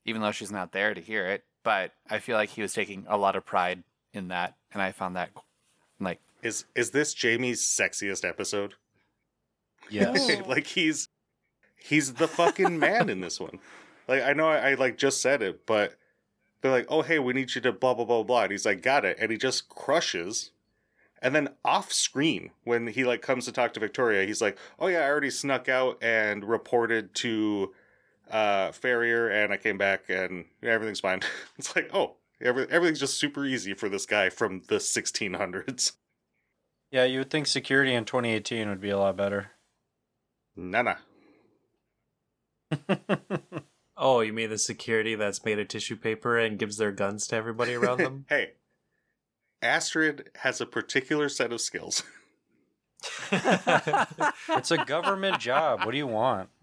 [0.05, 1.45] even though she's not there to hear it.
[1.63, 3.83] But I feel like he was taking a lot of pride
[4.13, 5.31] in that, and I found that
[5.99, 8.75] like Is is this Jamie's sexiest episode?
[9.91, 10.31] Yes.
[10.47, 11.09] Like he's
[11.77, 13.59] he's the fucking man in this one.
[14.09, 15.97] Like I know I, I like just said it, but
[16.63, 18.43] they're like, oh hey, we need you to blah blah blah blah.
[18.45, 20.51] And he's like, got it, and he just crushes.
[21.23, 24.87] And then off screen, when he like comes to talk to Victoria, he's like, "Oh
[24.87, 27.73] yeah, I already snuck out and reported to
[28.31, 31.21] uh Ferrier, and I came back, and everything's fine."
[31.59, 35.93] it's like, oh, every, everything's just super easy for this guy from the 1600s.
[36.91, 39.51] yeah, you would think security in 2018 would be a lot better.
[40.57, 40.97] Nah, nah.
[44.03, 47.37] Oh, you mean the security that's made of tissue paper and gives their guns to
[47.37, 48.25] everybody around them?
[48.31, 48.53] hey,
[49.63, 52.03] Astrid has a particular set of skills.
[53.33, 55.85] it's a government job.
[55.85, 56.51] What do you want?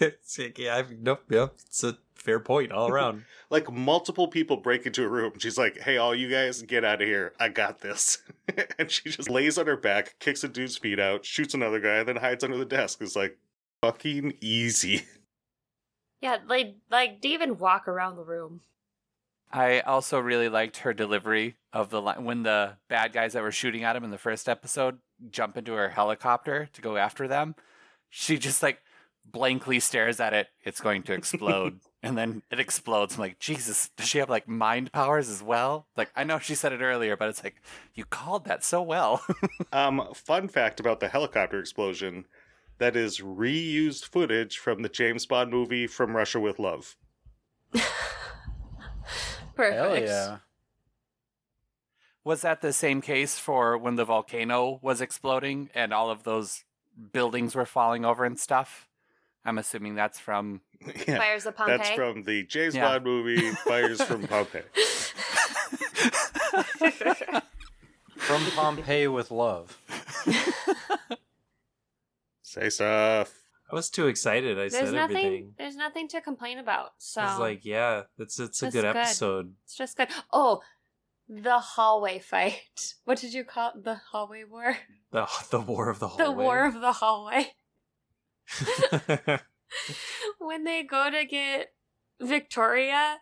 [0.00, 1.54] It's yeah, I've, nope, yep.
[1.66, 3.24] It's a fair point all around.
[3.50, 5.32] like multiple people break into a room.
[5.38, 7.34] She's like, "Hey, all you guys, get out of here!
[7.38, 8.18] I got this."
[8.78, 12.02] and she just lays on her back, kicks a dude's feet out, shoots another guy,
[12.02, 13.00] then hides under the desk.
[13.02, 13.36] It's like
[13.82, 15.04] fucking easy.
[16.20, 18.60] Yeah, like like they even walk around the room.
[19.52, 23.52] I also really liked her delivery of the line when the bad guys that were
[23.52, 24.98] shooting at him in the first episode
[25.30, 27.54] jump into her helicopter to go after them.
[28.08, 28.80] She just like
[29.24, 30.48] blankly stares at it.
[30.64, 31.80] It's going to explode.
[32.02, 33.14] and then it explodes.
[33.14, 35.86] I'm like, Jesus, does she have like mind powers as well?
[35.96, 37.60] Like, I know she said it earlier, but it's like,
[37.94, 39.24] you called that so well.
[39.72, 42.26] Um, fun fact about the helicopter explosion:
[42.78, 46.96] that is reused footage from the James Bond movie From Russia with Love.
[49.60, 49.80] Perfect.
[49.82, 50.36] Hell yeah.
[52.24, 56.64] was that the same case for when the volcano was exploding and all of those
[57.12, 58.88] buildings were falling over and stuff?
[59.44, 60.60] I'm assuming that's from
[61.08, 61.76] yeah, Fires of Pompeii.
[61.78, 62.88] that's from the James Yeah.
[62.88, 64.62] Bond movie Fires from Pompeii.
[68.16, 69.80] From Pompeii with love.
[72.42, 73.39] Say stuff.
[73.70, 74.58] I was too excited.
[74.58, 75.16] I there's said nothing.
[75.16, 75.54] everything.
[75.58, 76.90] There's nothing to complain about.
[76.98, 78.96] So I was like, yeah, it's it's a good good.
[78.96, 79.54] episode.
[79.64, 80.08] it's just good.
[80.32, 80.60] Oh,
[81.28, 82.62] the hallway fight.
[83.04, 83.84] What did you call it?
[83.84, 84.76] the hallway war?
[85.12, 86.24] The the war of the hallway.
[86.24, 87.52] The war of the hallway.
[90.38, 91.72] when they go to get
[92.20, 93.18] Victoria,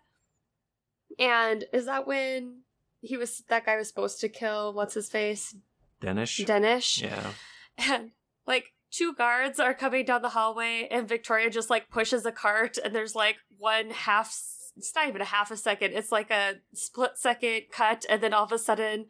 [1.19, 2.63] and is that when
[3.01, 5.55] he was that guy was supposed to kill what's his face
[6.01, 6.39] Danish.
[6.45, 7.03] Danish?
[7.03, 7.33] Yeah.
[7.79, 8.11] and
[8.47, 12.79] like two guards are coming down the hallway and victoria just like pushes a cart
[12.83, 14.29] and there's like one half
[14.77, 18.33] it's not even a half a second it's like a split second cut and then
[18.33, 19.07] all of a sudden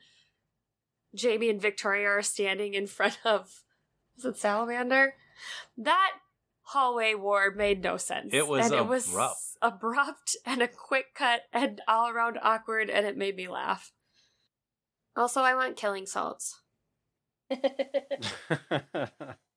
[1.14, 3.62] jamie and victoria are standing in front of
[4.18, 5.14] is it salamander?
[5.76, 6.12] That
[6.62, 8.34] hallway war made no sense.
[8.34, 9.36] It was and it was abrupt.
[9.62, 13.92] abrupt and a quick cut and all around awkward and it made me laugh.
[15.16, 16.60] Also i want killing salts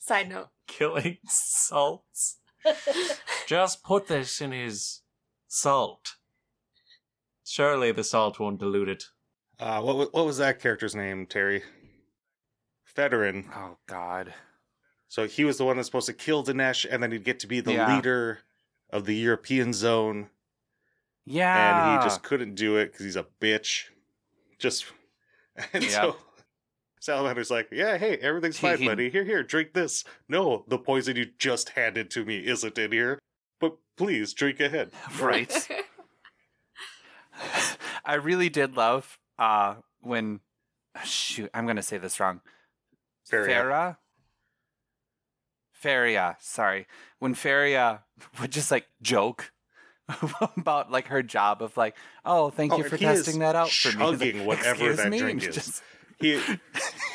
[0.00, 2.38] side note Killing salts.
[3.46, 5.02] Just put this in his
[5.48, 6.16] salt.
[7.44, 9.04] Surely the salt won't dilute it.
[9.58, 11.62] Uh, what wa- what was that character's name, Terry?
[12.96, 13.44] Fedorin.
[13.54, 14.34] Oh God.
[15.08, 17.46] So he was the one that's supposed to kill Dinesh, and then he'd get to
[17.46, 17.94] be the Yeah.
[17.96, 18.40] leader
[18.90, 20.30] of the European zone,
[21.24, 21.94] Yeah.
[21.94, 23.86] and he just couldn't do it because he's a bitch.
[24.58, 24.86] Just
[25.72, 25.92] and Yep.
[25.92, 26.16] so
[27.00, 29.10] Salamander's like, "Yeah, hey, everything's fine, He- buddy.
[29.10, 30.04] Here, here, drink this.
[30.28, 33.18] No, the poison you just handed to me isn't in here,
[33.58, 35.68] but please drink ahead." right.
[38.04, 40.40] I really did love uh when
[41.04, 42.40] shoot, I'm gonna say this wrong.
[43.26, 43.54] Feria.
[43.62, 43.96] Farah?
[45.72, 46.86] Feria, sorry.
[47.18, 48.02] When Feria
[48.40, 49.52] would just like joke
[50.56, 53.96] about like her job of like, oh, thank Oh, you for testing that out for
[53.96, 54.04] me.
[54.04, 55.54] It's chugging like, whatever that me?" drink is.
[55.54, 55.82] just-
[56.20, 56.40] He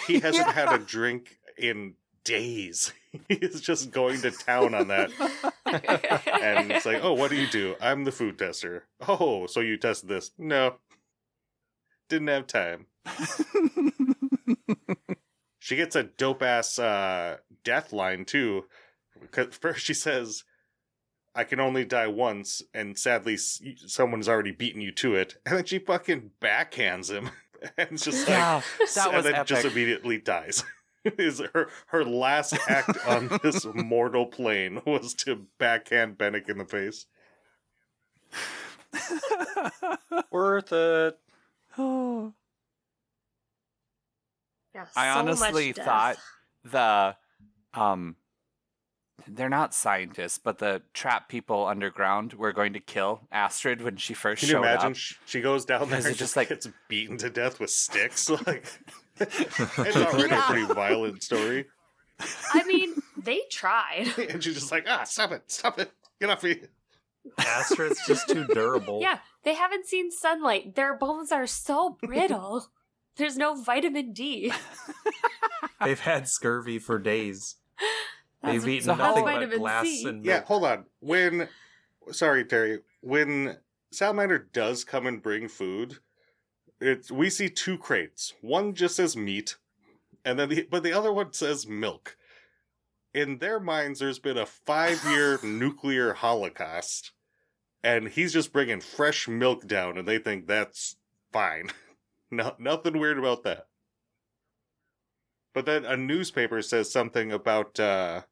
[0.07, 2.91] he hasn't had a drink in days.
[3.29, 5.11] he is just going to town on that.
[5.65, 7.75] And it's like, oh, what do you do?
[7.79, 8.85] I'm the food tester.
[9.07, 10.31] Oh, so you test this?
[10.37, 10.75] No.
[12.09, 12.87] Didn't have time.
[15.59, 18.65] She gets a dope ass uh, death line too.
[19.31, 20.43] 'Cause First, she says,
[21.33, 25.37] "I can only die once," and sadly, someone's already beaten you to it.
[25.45, 27.31] And then she fucking backhands him,
[27.77, 28.61] and it's just like, yeah,
[28.95, 29.47] that and was then epic.
[29.47, 30.63] just immediately dies.
[31.19, 36.65] Is her her last act on this mortal plane was to backhand Benik in the
[36.65, 37.05] face?
[40.31, 41.19] Worth it.
[41.77, 42.33] Oh.
[44.73, 46.17] Yeah, I so much honestly thought
[46.63, 47.15] the
[47.75, 48.15] um
[49.27, 54.13] they're not scientists, but the trap people underground were going to kill Astrid when she
[54.13, 54.91] first Can you showed imagine?
[54.91, 54.95] up.
[54.95, 57.69] Sh- She goes down there and it just just like- gets beaten to death with
[57.69, 58.29] sticks.
[58.45, 58.65] Like
[59.19, 61.65] it's already a pretty violent story.
[62.53, 64.07] I mean, they tried.
[64.29, 66.61] And she's just like, ah, stop it, stop it, get off me.
[67.39, 69.01] Astrid's just too durable.
[69.01, 70.75] Yeah, they haven't seen sunlight.
[70.75, 72.67] Their bones are so brittle.
[73.15, 74.51] There's no vitamin D.
[75.81, 77.55] They've had scurvy for days.
[78.45, 80.07] That's, They've eaten so nothing but glass C.
[80.07, 80.45] and Yeah, milk.
[80.45, 80.85] hold on.
[80.99, 81.49] When,
[82.11, 83.57] sorry, Terry, when
[83.91, 85.99] Salamander does come and bring food,
[86.79, 88.33] it's we see two crates.
[88.41, 89.55] One just says meat,
[90.23, 92.17] and then the but the other one says milk.
[93.13, 97.13] In their minds, there's been a five-year nuclear holocaust,
[97.81, 100.97] and he's just bringing fresh milk down, and they think that's
[101.31, 101.69] fine.
[102.31, 103.67] no, nothing weird about that.
[105.53, 108.23] But then a newspaper says something about uh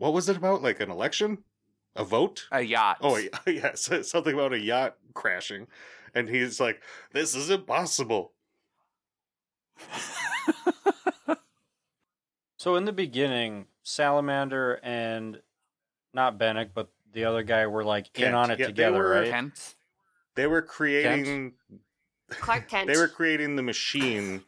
[0.00, 0.62] what was it about?
[0.62, 1.38] Like an election?
[1.94, 2.48] A vote?
[2.50, 2.96] A yacht.
[3.02, 3.30] Oh, yes.
[3.92, 5.66] yeah, something about a yacht crashing.
[6.14, 6.80] And he's like,
[7.12, 8.32] this is impossible.
[12.56, 15.40] So in the beginning, Salamander and
[16.12, 19.08] not Benik, but the other guy were like in on it Yeah, they together, were-
[19.10, 19.30] right?
[19.30, 19.76] Kent.
[20.34, 21.54] They were creating
[22.28, 22.86] Clark Kent.
[22.86, 24.44] they were creating the machine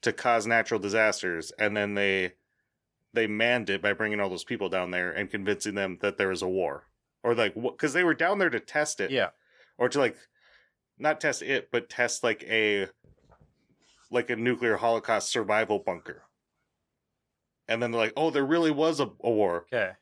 [0.00, 2.32] to cause natural disasters and then they
[3.14, 6.28] they manned it by bringing all those people down there and convincing them that there
[6.28, 6.84] was a war.
[7.22, 9.10] Or like cuz they were down there to test it.
[9.10, 9.30] Yeah.
[9.78, 10.16] or to like
[10.98, 12.88] not test it but test like a
[14.10, 16.24] like a nuclear holocaust survival bunker
[17.66, 19.92] and then they're like oh there really was a, a war Okay.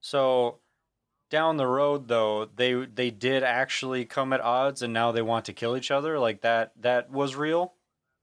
[0.00, 0.60] So
[1.30, 5.46] down the road though, they they did actually come at odds and now they want
[5.46, 6.18] to kill each other.
[6.18, 7.74] Like that that was real?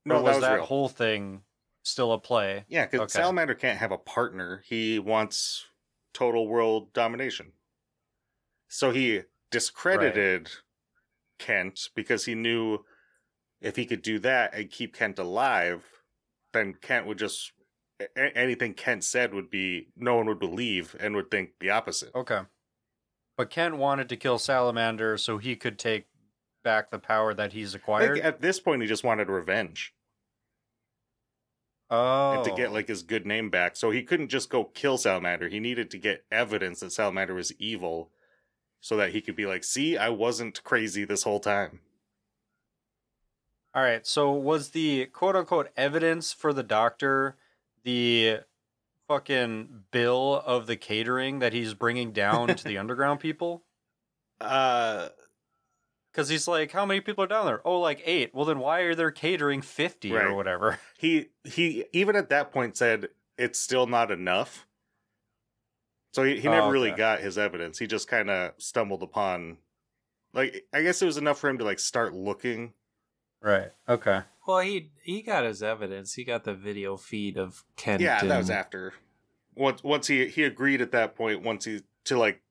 [0.06, 1.42] no or that was was that whole thing
[1.84, 2.66] still a play?
[2.68, 3.20] yeah because Okay.
[3.20, 5.66] salamander can't have a partner he wants
[6.14, 7.52] total world domination
[8.68, 10.50] so he discredited
[11.40, 12.80] kent because he knew
[13.62, 15.86] if he could do that and keep kent alive
[16.54, 17.52] then kent would just
[18.16, 22.42] anything kent said would be no one would believe and would think the opposite Okay.
[23.36, 26.06] But Kent wanted to kill Salamander so he could take
[26.64, 28.20] back the power that he's acquired.
[28.20, 29.92] at this point he just wanted revenge
[31.94, 32.34] oh.
[32.34, 33.76] and to get like his good name back.
[33.76, 35.50] So he couldn't just go kill Salamander.
[35.50, 38.10] He needed to get evidence that Salamander was evil
[38.82, 41.80] so that he could be like, "See, I wasn't crazy this whole time."
[43.76, 44.06] All right.
[44.06, 47.38] So was the quote unquote evidence for the doctor
[47.84, 48.40] the
[49.08, 53.64] fucking bill of the catering that he's bringing down to the underground people?
[54.40, 55.10] Uh
[56.14, 57.62] Because he's like, how many people are down there?
[57.66, 58.36] Oh, like eight.
[58.36, 60.26] Well, then why are there catering 50 Right.
[60.28, 60.80] or whatever?
[60.98, 64.68] he he even at that point said it's still not enough.
[66.14, 67.80] So he, he Oh, never really got his evidence.
[67.80, 69.58] He just kind of stumbled upon
[70.34, 72.74] like I guess it was enough for him to like start looking.
[73.42, 73.72] Right.
[73.90, 74.22] Okay.
[74.48, 76.14] Well, he he got his evidence.
[76.14, 78.02] He got the video feed of Kent.
[78.02, 78.94] Yeah, that was after.
[79.56, 82.42] Once once he he agreed at that point once he to like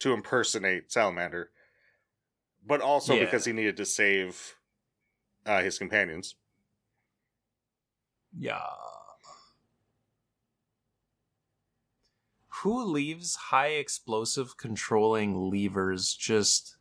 [0.00, 1.50] to impersonate Salamander,
[2.66, 3.24] but also Yeah.
[3.24, 4.56] because he needed to save
[5.44, 6.36] uh, his companions.
[8.36, 8.60] Yeah.
[12.62, 16.76] Who leaves high explosive controlling levers just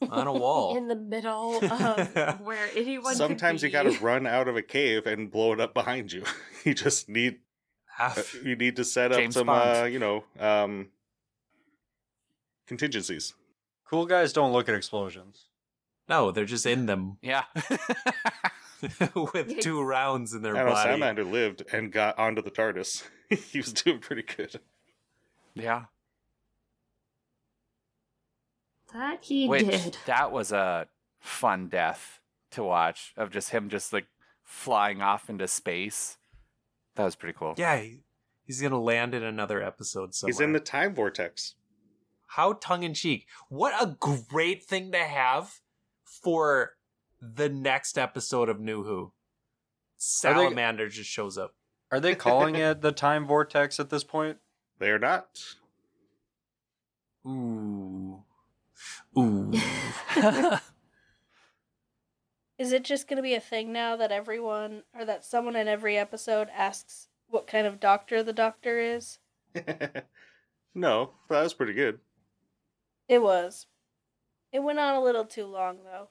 [0.00, 0.76] on a wall?
[0.76, 3.14] in the middle of where anyone.
[3.16, 6.12] Sometimes could you got to run out of a cave and blow it up behind
[6.12, 6.22] you.
[6.64, 7.40] you just need
[7.98, 8.14] uh,
[8.44, 10.90] you need to set up James some uh, you know um,
[12.68, 13.34] contingencies.
[13.88, 15.44] Cool guys don't look at explosions.
[16.08, 17.44] no, they're just in them Yeah.
[19.32, 20.72] with two rounds in their I don't know.
[20.74, 20.88] body.
[20.88, 23.02] Salamander lived and got onto the TARDIS.
[23.50, 24.60] he was doing pretty good.
[25.54, 25.84] yeah.
[28.92, 29.96] That he Which did.
[30.06, 30.86] that was a
[31.20, 32.20] fun death
[32.52, 34.06] to watch of just him just like
[34.42, 36.16] flying off into space.
[36.94, 37.54] That was pretty cool.
[37.58, 37.98] Yeah, he,
[38.46, 40.32] he's gonna land in another episode somewhere.
[40.32, 41.54] He's in the time vortex.
[42.28, 43.26] How tongue in cheek.
[43.48, 45.60] What a great thing to have
[46.04, 46.76] for
[47.20, 49.12] the next episode of New Who.
[49.96, 51.54] Salamander just shows up.
[51.90, 54.38] Are they calling it the time vortex at this point?
[54.78, 55.42] They are not.
[57.26, 58.22] Ooh.
[59.18, 59.52] Ooh.
[62.58, 65.68] Is it just going to be a thing now that everyone or that someone in
[65.68, 69.18] every episode asks what kind of doctor the doctor is?
[70.74, 72.00] no, that was pretty good.
[73.08, 73.66] It was.
[74.52, 76.08] It went on a little too long though.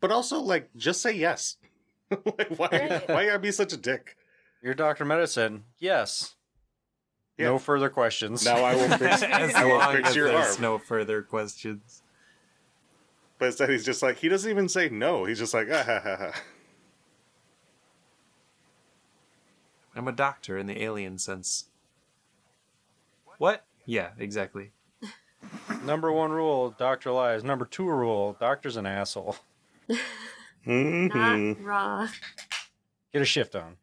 [0.00, 1.56] But also, like, just say yes.
[2.10, 2.68] like, why?
[2.72, 3.08] Right.
[3.08, 4.16] Why you gotta be such a dick?
[4.62, 5.64] You're doctor medicine?
[5.78, 6.34] Yes.
[7.38, 7.46] Yeah.
[7.46, 8.44] No further questions.
[8.44, 9.22] Now I will fix.
[9.22, 10.62] as I will long fix as your there's arm.
[10.62, 12.02] no further questions.
[13.38, 15.24] But instead, he's just like he doesn't even say no.
[15.24, 16.32] He's just like ah ha ha ha.
[19.94, 21.66] I'm a doctor in the alien sense.
[23.38, 23.64] What?
[23.84, 24.70] Yeah, exactly.
[25.84, 27.42] Number one rule: doctor lies.
[27.44, 29.36] Number two rule: doctor's an asshole.
[30.66, 31.14] Mhm.
[31.58, 32.08] Not raw.
[33.12, 33.76] Get a shift on.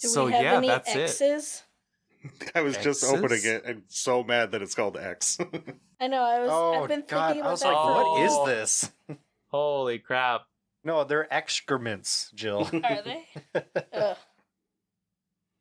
[0.00, 0.98] Do so we have yeah, any that's it.
[1.00, 1.62] X's?
[2.54, 5.38] I was just opening it and so mad that it's called X.
[6.00, 6.22] I know.
[6.22, 6.50] I was.
[6.82, 7.68] I've been thinking about Oh, I was that.
[7.68, 8.46] like, for- what is Oh.
[8.46, 8.90] this?
[9.48, 10.42] Holy crap.
[10.82, 12.68] No, they're excrements, Jill.
[12.82, 13.26] Are they?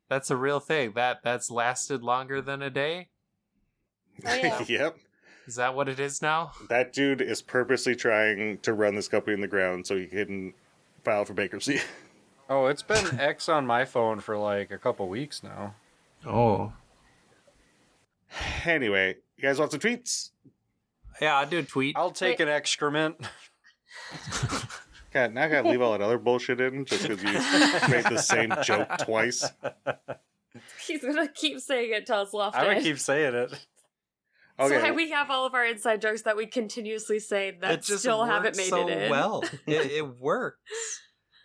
[0.09, 0.93] That's a real thing.
[0.93, 3.09] That that's lasted longer than a day?
[4.26, 4.64] Oh, yeah.
[4.68, 4.97] yep.
[5.45, 6.51] Is that what it is now?
[6.70, 10.53] That dude is purposely trying to run this company in the ground so he can
[11.03, 11.82] file for bankruptcy.
[12.49, 15.76] oh, it's been X on my phone for like a couple weeks now.
[16.26, 16.72] Oh.
[18.66, 20.30] anyway, you guys want some tweets?
[21.22, 21.97] Yeah, I'll do a tweet.
[21.97, 22.47] I'll take Wait.
[22.47, 23.18] an excrement.
[25.14, 27.32] God, now I gotta leave all that other bullshit in just because you
[27.89, 29.45] made the same joke twice.
[30.88, 33.66] He's gonna keep saying it till it's left I'm gonna keep saying it.
[34.58, 37.72] That's Okay, why we have all of our inside jokes that we continuously say that
[37.72, 39.10] it just still haven't made so it in.
[39.12, 39.43] well.
[39.66, 40.60] It, it works.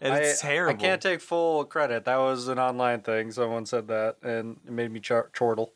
[0.00, 0.78] And I, it's terrible.
[0.78, 2.04] I can't take full credit.
[2.04, 3.32] That was an online thing.
[3.32, 5.72] Someone said that, and it made me char- chortle.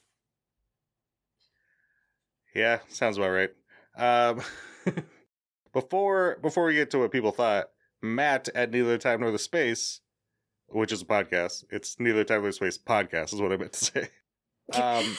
[2.55, 3.51] yeah, sounds about right.
[3.97, 4.43] Um,
[5.72, 7.66] before before we get to what people thought,
[8.03, 10.01] Matt at Neither Time Nor the Space,
[10.68, 11.64] which is a podcast.
[11.70, 14.09] It's Neither Time Nor the Space podcast is what I meant to say.
[14.72, 15.16] Um,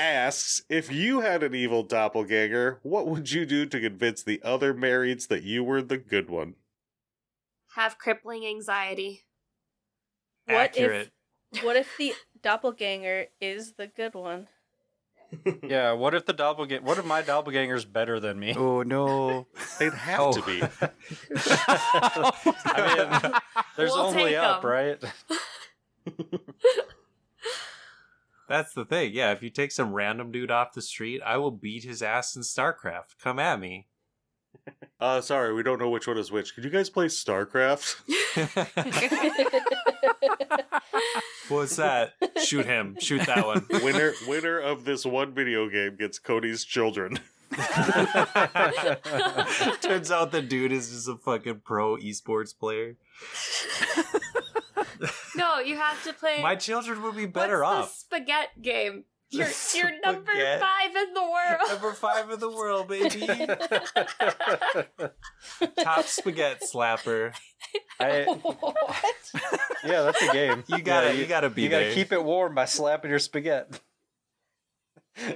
[0.00, 4.72] asks if you had an evil doppelganger, what would you do to convince the other
[4.74, 6.54] marrieds that you were the good one?
[7.76, 9.22] Have crippling anxiety.
[10.46, 11.10] What Accurate.
[11.52, 11.64] if?
[11.64, 14.48] What if the doppelganger is the good one?
[15.64, 15.92] Yeah.
[15.92, 16.82] What if the doppelganger?
[16.84, 18.54] What if my doppelganger's better than me?
[18.56, 19.48] oh no.
[19.80, 20.32] They'd have Oh.
[20.32, 20.62] to be.
[21.34, 23.32] I mean,
[23.76, 24.70] there's We'll only up, up, 'em.
[24.70, 25.02] right?
[28.48, 29.12] That's the thing.
[29.14, 32.36] Yeah, if you take some random dude off the street, I will beat his ass
[32.36, 33.18] in StarCraft.
[33.22, 33.88] Come at me.
[35.00, 36.54] Uh, sorry, we don't know which one is which.
[36.54, 38.00] Could you guys play StarCraft?
[41.48, 42.14] What's that?
[42.42, 42.96] Shoot him.
[43.00, 43.66] Shoot that one.
[43.82, 47.18] winner winner of this one video game gets Cody's children.
[49.82, 52.96] Turns out the dude is just a fucking pro esports player.
[55.36, 56.40] No, you have to play.
[56.42, 57.88] My children would be better what's off.
[58.10, 59.04] The spaghetti game.
[59.30, 60.60] You're, The you're number spaghetti.
[60.60, 61.60] five in the world.
[61.68, 63.26] Number five in the world, baby.
[65.82, 67.34] Top spaghetti slapper.
[67.98, 68.76] I, what?
[69.84, 70.64] yeah, that's a game.
[70.68, 71.94] You gotta, Yeah, you, gotta be you gotta there.
[71.94, 73.78] keep it warm by slapping your spaghetti.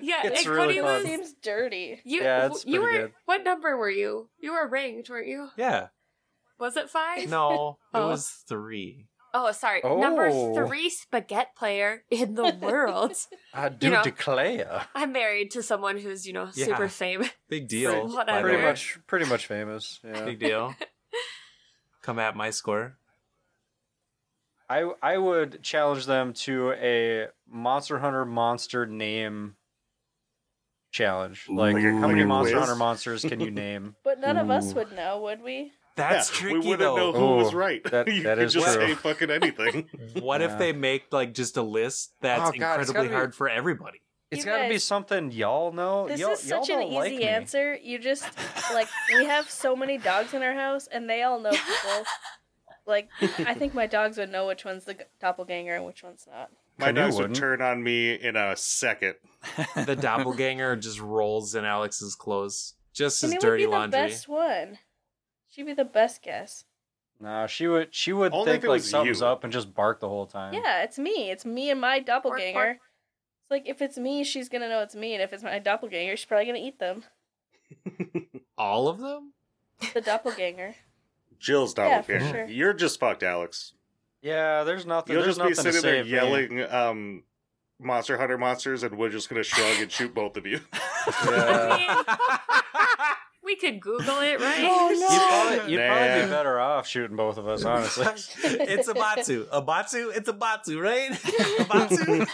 [0.00, 0.94] yeah, It's and really Cody fun.
[0.94, 1.04] was.
[1.04, 2.00] Seems dirty.
[2.04, 2.88] You, Yeah, it's you were.
[2.88, 3.12] pretty good.
[3.24, 4.28] What number were you?
[4.38, 5.48] You were ranked, weren't you?
[5.56, 5.88] Yeah.
[6.58, 7.28] Was it five?
[7.28, 8.08] No, it Oh.
[8.08, 9.06] was three.
[9.34, 9.80] Oh, sorry.
[9.84, 10.54] Number Oh.
[10.54, 13.12] three spaghetti player in the world.
[13.52, 14.02] I do know.
[14.02, 14.86] declare.
[14.94, 16.66] I'm married to someone who's, you know, Yeah.
[16.66, 17.28] super famous.
[17.48, 18.08] Big deal.
[18.08, 18.48] Whatever.
[18.48, 20.00] Pretty much, pretty much famous.
[20.02, 20.24] Yeah.
[20.24, 20.74] Big deal.
[22.02, 22.96] Come at my score.
[24.70, 29.56] I I would challenge them to a Monster Hunter monster name
[30.90, 31.46] challenge.
[31.48, 32.60] Like, Like how many Monster quiz?
[32.66, 33.94] Hunter monsters can you name?
[34.04, 35.72] But none of us would know, would we?
[35.98, 36.96] That's Yeah, tricky We wouldn't though.
[36.96, 37.82] know who was Oh, right.
[37.90, 38.86] that- you that could is just true.
[38.88, 39.88] say fucking anything.
[40.20, 43.34] What if they make like just a list that's Oh, God, incredibly gotta be- hard
[43.34, 44.00] for everybody?
[44.30, 46.06] It's got to be something y'all know.
[46.06, 47.22] This y'all, is y'all such an don't easy like me.
[47.24, 47.74] answer.
[47.76, 48.24] You just
[48.74, 48.86] like
[49.16, 52.04] we have so many dogs in our house, and they all know people.
[52.86, 56.50] Like I think my dogs would know which one's the doppelganger and which one's not.
[56.78, 57.36] My Canoe dogs would wouldn't.
[57.38, 59.14] turn on me in a second.
[59.86, 62.74] The doppelganger just rolls in Alex's clothes.
[62.92, 63.98] Just And as would dirty be the laundry.
[64.00, 64.78] best one.
[65.58, 66.64] She'd be the best guess.
[67.20, 67.92] No, she would.
[67.92, 69.26] She would Only think it like was something's you.
[69.26, 70.54] up and just bark the whole time.
[70.54, 71.30] Yeah, it's me.
[71.32, 72.54] It's me and my doppelganger.
[72.54, 72.76] bark.
[72.76, 76.16] It's like if it's me, she's gonna know it's me, and if it's my doppelganger,
[76.16, 77.02] she's probably gonna eat them.
[78.58, 79.32] All of them?
[79.94, 80.76] The doppelganger.
[81.40, 82.38] Jill's Yeah, for doppelganger.
[82.38, 82.44] sure.
[82.54, 83.72] You're just fucked, Alex.
[84.22, 85.14] Yeah, there's nothing.
[85.14, 86.12] You'll there's just be nothing to sitting there save me.
[86.58, 87.22] yelling um,
[87.80, 90.60] Monster Hunter monsters, and we're just gonna shrug and shoot both of you.
[91.28, 92.02] Yeah.
[93.48, 94.58] We could Google it, right?
[94.60, 95.08] Oh, You'd, no.
[95.08, 98.04] probably, you'd probably be better off shooting both of us, honestly.
[98.44, 99.46] it's a Batsu.
[99.50, 100.10] A Batsu?
[100.10, 101.12] It's a Batsu, right?
[101.58, 102.26] A Batsu?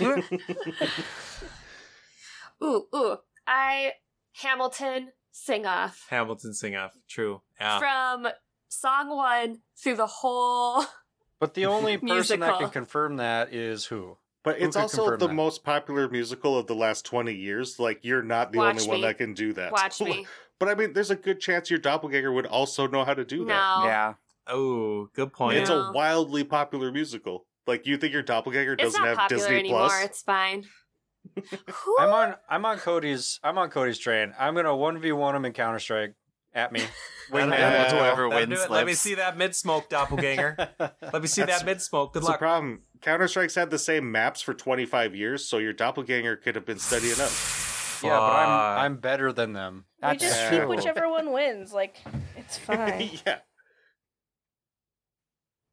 [2.65, 3.17] Ooh, ooh.
[3.47, 3.93] I
[4.33, 6.97] Hamilton sing off Hamilton sing off.
[7.09, 7.43] True.
[7.61, 7.79] Yeah.
[7.79, 8.27] from
[8.69, 10.85] song one through the whole.
[11.39, 14.17] But the only person that can confirm that is who?
[14.45, 15.33] But it's also the that?
[15.33, 17.79] most popular musical of the last 20 years.
[17.79, 19.73] Like, you're not the Watch only one that can do that.
[19.73, 20.27] Watch me.
[20.61, 23.45] But I mean, there's a good chance your doppelganger would also know how to do
[23.47, 23.81] that.
[23.85, 24.15] Yeah.
[24.47, 25.59] Oh, good point.
[25.59, 25.89] It's Yeah.
[25.89, 27.47] a wildly popular musical.
[27.67, 29.89] Like, you think your doppelganger It's doesn't not have popular Disney anymore.
[29.89, 30.05] Plus?
[30.05, 30.65] It's fine.
[31.37, 31.97] Who?
[31.99, 32.35] I'm on.
[32.49, 33.41] I'm on Cody's.
[33.43, 34.35] I'm on Cody's train.
[34.39, 36.13] I'm gonna one v one him in Counter Strike
[36.55, 36.83] at me.
[37.33, 37.57] That'll Wingman.
[37.57, 38.67] do let's whoever wins.
[38.69, 40.57] Let me see that mid smoke doppelganger.
[40.79, 42.13] Let me see That's- that mid smoke.
[42.13, 42.39] Good That's the luck.
[42.41, 42.83] problem.
[43.01, 46.79] Counter Strike's had the same maps for 25 years, so your doppelganger could have been
[46.79, 47.31] studying up.
[48.05, 49.87] Yeah, but I'm I'm better than them.
[50.03, 50.61] We just true.
[50.61, 51.73] pick whichever one wins.
[51.73, 51.97] Like,
[52.37, 53.11] it's fine.
[53.27, 53.39] yeah.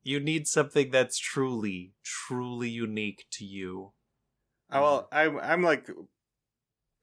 [0.03, 3.93] You need something that's truly, truly unique to you.
[4.71, 5.89] Oh, well, I'm I'm like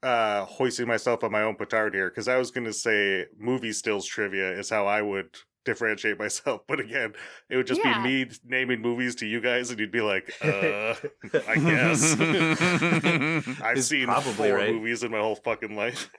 [0.01, 4.05] uh hoisting myself on my own petard here because I was gonna say movie stills
[4.05, 7.13] trivia is how I would differentiate myself, but again,
[7.49, 8.01] it would just Yeah.
[8.03, 10.95] be me naming movies to you guys, and you'd be like, uh,
[11.47, 12.19] I guess.
[13.61, 14.73] I've Is seen probably four right.
[14.73, 16.09] movies in my whole fucking life.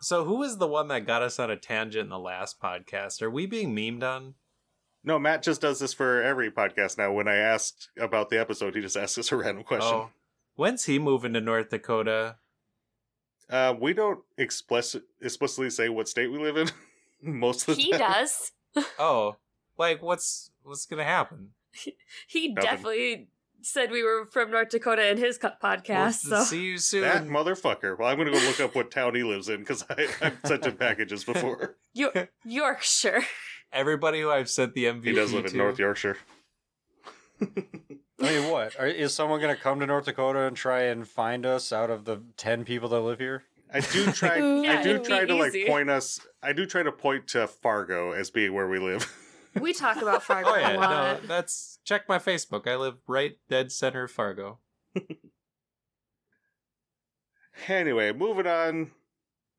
[0.00, 3.22] so, who was the one that got us on a tangent in the last podcast?
[3.22, 4.34] Are we being memed on?
[5.04, 7.12] No, Matt just does this for every podcast now.
[7.12, 9.94] When I asked about the episode, he just asks us a random question.
[9.94, 10.10] Oh,
[10.56, 12.36] when's he moving to North Dakota?
[13.48, 16.68] Uh, we don't explicit, explicitly say what state we live in
[17.22, 18.00] most of the he time.
[18.00, 18.52] does.
[18.98, 19.36] Oh,
[19.76, 21.50] like what's what's gonna happen?
[22.26, 22.54] He Nothing.
[22.70, 23.28] definitely
[23.62, 26.28] said we were from North Dakota in his co- podcast.
[26.30, 27.02] We'll so see you soon.
[27.02, 27.98] That motherfucker.
[27.98, 30.64] Well, I'm going to go look up what town he lives in because I've sent
[30.66, 31.76] him packages before.
[31.92, 32.12] Yo-
[32.44, 33.22] Yorkshire.
[33.72, 36.16] Everybody who I've sent the MVP He does live in North Yorkshire.
[37.40, 37.46] I
[38.20, 41.72] mean, what Are, is someone gonna come to North Dakota and try and find us
[41.72, 43.44] out of the ten people that live here?
[43.72, 44.36] I do try.
[44.38, 46.20] Yeah, I do try to like point us.
[46.42, 49.12] I do try to point to Fargo as being where we live.
[49.58, 51.22] We talk about Fargo Oh yeah, a no, lot.
[51.26, 52.68] that's check my Facebook.
[52.68, 54.58] I live right dead center of Fargo.
[57.66, 58.90] anyway, moving on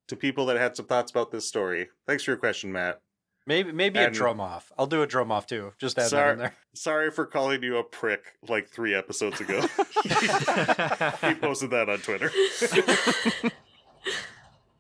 [0.07, 1.89] to people that had some thoughts about this story.
[2.07, 3.01] Thanks for your question, Matt.
[3.47, 4.72] Maybe maybe a drum off.
[4.78, 5.74] I'll do a drum off too.
[5.80, 6.55] Just add that Sorry- in there.
[6.76, 9.60] Sorry for calling you a prick like three episodes ago.
[10.03, 12.32] he posted that on Twitter.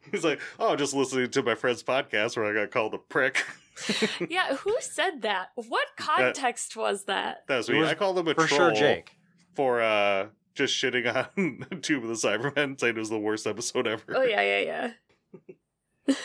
[0.11, 3.43] He's like, "Oh, just listening to my friend's podcast where I got called a prick."
[4.29, 5.51] Yeah, who said that?
[5.55, 7.47] What context was that?
[7.47, 7.79] That was me.
[7.79, 9.15] was I called him a For troll sure, Jake.
[9.55, 11.07] for uh just shitting
[11.37, 14.03] on Tomb of the Cybermen, saying it was the worst episode ever.
[14.13, 14.91] Oh yeah, yeah,
[16.09, 16.15] yeah.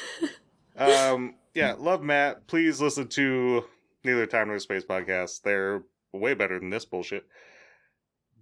[0.76, 2.46] Um, yeah, love Matt.
[2.48, 3.64] Please listen to
[4.02, 5.42] Neither Time Nor Space podcast.
[5.42, 7.24] They're way better than this bullshit.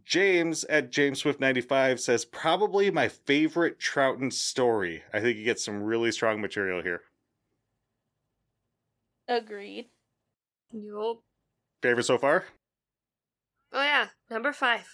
[0.05, 5.03] James at James Swift 95 says probably my favorite Troughton story.
[5.13, 7.03] I think you get some really strong material here.
[9.29, 9.87] Agreed.
[10.73, 11.21] Yup.
[11.83, 12.45] Favorite so far?
[13.73, 14.87] Oh yeah, number five.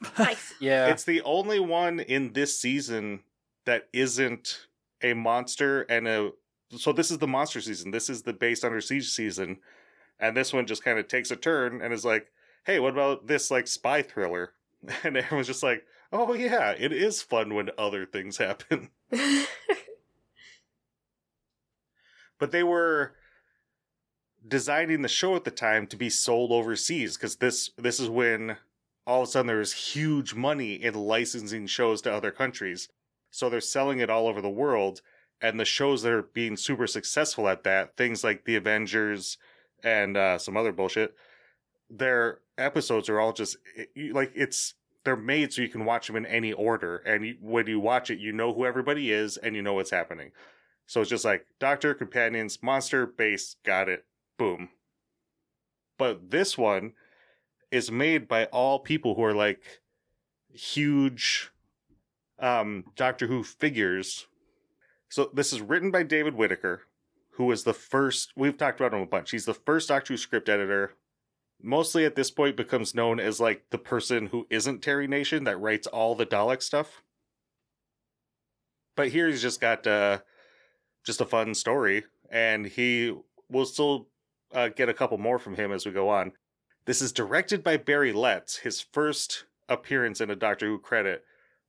[0.02, 0.54] Five.
[0.60, 0.86] Yeah.
[0.86, 3.20] It's the only one in this season
[3.66, 4.66] that isn't
[5.02, 6.30] a monster and a
[6.76, 7.90] so this is the monster season.
[7.90, 9.58] This is the based under siege season.
[10.18, 12.30] And this one just kind of takes a turn and is like,
[12.70, 14.52] "Hey, what about this like spy thriller?"
[15.04, 18.90] And everyone's just like, "Oh yeah, it is fun when other things happen."
[22.40, 23.12] But they were
[24.46, 28.56] designing the show at the time to be sold overseas because this this is when
[29.06, 32.88] all of a sudden there was huge money in licensing shows to other countries.
[33.30, 35.02] So they're selling it all over the world.
[35.42, 39.38] And the shows that are being super successful at that, things like The Avengers
[39.82, 41.14] and uh, some other bullshit,
[41.88, 43.56] their episodes are all just
[44.12, 46.98] like it's they're made so you can watch them in any order.
[46.98, 49.90] And you, when you watch it, you know who everybody is and you know what's
[49.90, 50.32] happening.
[50.86, 54.04] So it's just like Doctor, Companions, Monster, Base, got it,
[54.38, 54.70] boom.
[55.98, 56.92] But this one
[57.70, 59.80] is made by all people who are like
[60.52, 61.50] huge
[62.38, 64.26] um Doctor Who figures.
[65.08, 66.82] So this is written by David Whitaker,
[67.32, 69.30] who was the first we've talked about him a bunch.
[69.30, 70.94] He's the first Doctor Who script editor.
[71.62, 75.60] Mostly at this point becomes known as like the person who isn't Terry Nation that
[75.60, 77.02] writes all the Dalek stuff.
[78.96, 80.18] But here he's just got uh,
[81.04, 83.14] just a fun story, and he
[83.50, 84.08] will still
[84.52, 86.32] uh, get a couple more from him as we go on.
[86.86, 91.24] This is directed by Barry Letts, his first appearance in a Doctor Who credit,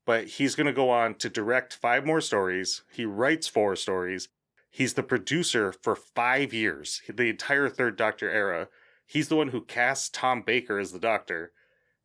[0.06, 2.84] but he's going to go on to direct five more stories.
[2.92, 4.30] He writes four stories.
[4.70, 8.70] He's the producer for five years, the entire third Doctor era.
[9.12, 11.52] He's the one who cast Tom Baker as the Doctor.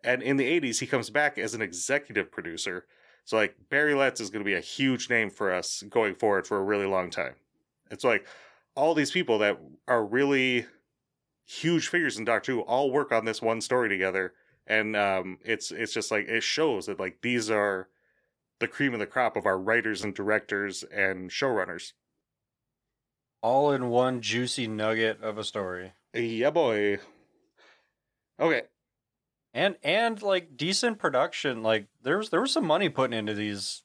[0.02, 2.84] And in the 80s, he comes back as an executive producer.
[3.24, 6.48] So, like, Barry Letts is going to be a huge name for us going forward
[6.48, 7.36] for a really long time.
[7.92, 8.26] It's like
[8.74, 10.66] all these people that are really
[11.44, 14.32] huge figures in Doctor Who all work on this one story together.
[14.66, 17.88] And um, it's it's just like it shows that like these are
[18.58, 21.92] the cream of the crop of our writers and directors and showrunners.
[23.42, 25.92] All in one juicy nugget of a story.
[26.16, 26.98] Yeah, boy.
[28.38, 28.62] Okay,
[29.54, 31.62] And and like decent production.
[31.62, 33.82] Like there was there was some money putting into these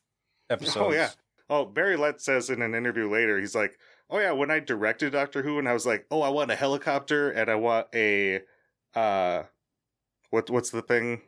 [0.50, 0.76] episodes.
[0.88, 1.10] Oh yeah.
[1.50, 3.78] Oh, Barry Letts says in an interview later, he's like,
[4.10, 6.56] "Oh yeah, when I directed Doctor Who, and I was like, oh, I want a
[6.56, 8.42] helicopter and I want a,
[8.96, 9.44] uh,
[10.30, 11.22] what what's the thing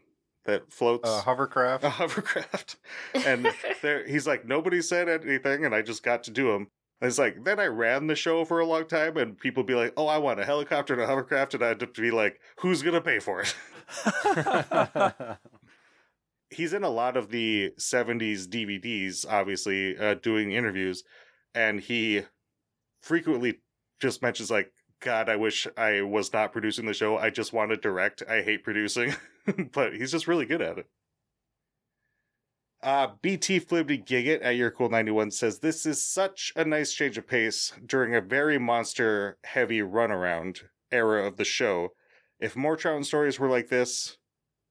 [0.46, 1.10] that floats?
[1.10, 1.84] Uh, hovercraft.
[1.84, 2.78] a hovercraft."
[3.26, 3.48] And
[3.82, 6.68] there, he's like, nobody said anything, and I just got to do them.
[7.02, 9.94] It's like then I ran the show for a long time, and people be like,
[9.98, 12.82] "Oh, I want a helicopter and a hovercraft," and I'd have to be like, "Who's
[12.82, 13.56] gonna pay for it?"
[16.50, 21.04] he's in a lot of the 70s DVDs, obviously, uh, doing interviews,
[21.54, 22.24] and he
[23.02, 23.60] frequently
[24.00, 27.18] just mentions, like, God, I wish I was not producing the show.
[27.18, 28.24] I just want to direct.
[28.30, 29.14] I hate producing.
[29.74, 30.88] but he's just really good at it.
[32.84, 37.18] Uh, BT Flibbity Giggit at Your Cool 91 says, This is such a nice change
[37.18, 41.94] of pace during a very monster heavy runaround era of the show.
[42.42, 44.18] If more Troughton stories were like this,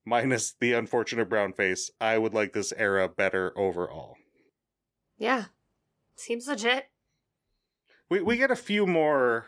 [0.04, 4.16] minus the unfortunate brown face, I would like this era better overall.
[5.16, 5.46] yeah.
[6.14, 6.90] Seems legit.
[8.10, 9.46] We we get a few more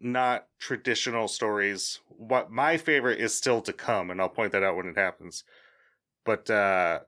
[0.00, 2.00] not traditional stories.
[2.08, 5.44] What my favorite is still to come, and I'll point that out when it happens.
[6.24, 7.00] But uh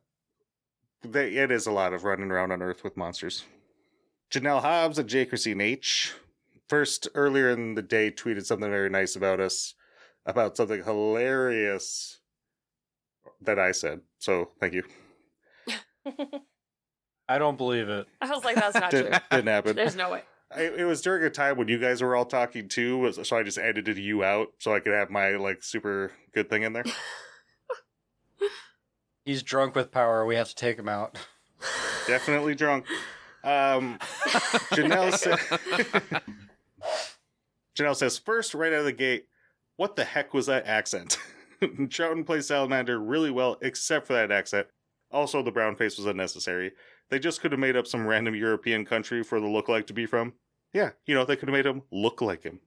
[1.02, 3.44] they, it is a lot of running around on Earth with monsters.
[4.30, 5.26] Janelle Hobbs at J.
[5.26, 6.14] Christine H.
[6.68, 9.74] First, earlier in the day, tweeted something very nice about us,
[10.24, 12.20] about something hilarious
[13.40, 14.00] that I said.
[14.18, 14.84] So thank you.
[17.28, 18.06] I don't believe it.
[18.20, 19.02] I was like, that's not true.
[19.02, 19.76] Didn't, didn't happen.
[19.76, 20.22] There's no way.
[20.54, 23.42] I, it was during a time when you guys were all talking too, so I
[23.44, 26.84] just edited you out so I could have my like super good thing in there.
[29.30, 30.26] He's drunk with power.
[30.26, 31.16] We have to take him out.
[32.08, 32.84] Definitely drunk.
[33.44, 33.96] Um,
[34.72, 35.38] Janelle said.
[37.78, 39.28] Janelle says first, right out of the gate,
[39.76, 41.16] what the heck was that accent?
[41.62, 44.66] Troughton plays Salamander really well, except for that accent.
[45.12, 46.72] Also, the brown face was unnecessary.
[47.08, 50.06] They just could have made up some random European country for the lookalike to be
[50.06, 50.32] from.
[50.72, 52.58] Yeah, you know, they could have made him look like him.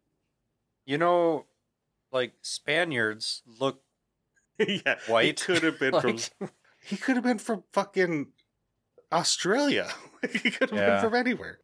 [0.86, 1.45] You know,
[2.14, 3.82] like Spaniards look
[4.86, 5.39] yeah, White?
[5.47, 6.18] He could have been from.
[6.86, 8.28] He could have been from fucking
[9.12, 9.88] Australia.
[10.32, 10.89] he could have Yeah.
[10.91, 11.60] been from anywhere.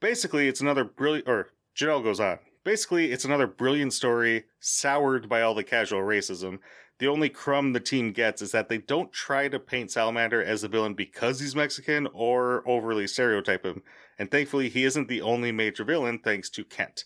[0.00, 1.28] Basically, it's another brilliant.
[1.28, 2.38] Or Janelle goes on.
[2.64, 6.58] Basically, it's another brilliant story, soured by all the casual racism.
[6.98, 10.62] The only crumb the team gets is that they don't try to paint Salamander as
[10.62, 13.82] a villain because he's Mexican or overly stereotype him.
[14.18, 17.04] And thankfully, he isn't the only major villain thanks to Kent.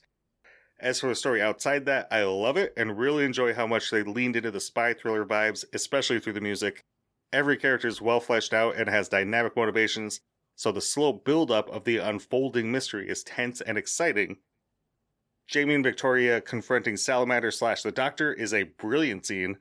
[0.85, 4.03] As for the story outside that, I love it and really enjoy how much they
[4.03, 6.85] leaned into the spy thriller vibes, especially through the music.
[7.33, 10.21] Every character is well fleshed out and has dynamic motivations,
[10.57, 14.37] so the slow build up of the unfolding mystery is tense and exciting.
[15.49, 19.57] Jamie and Victoria confronting Salamander slash the Doctor is a brilliant scene.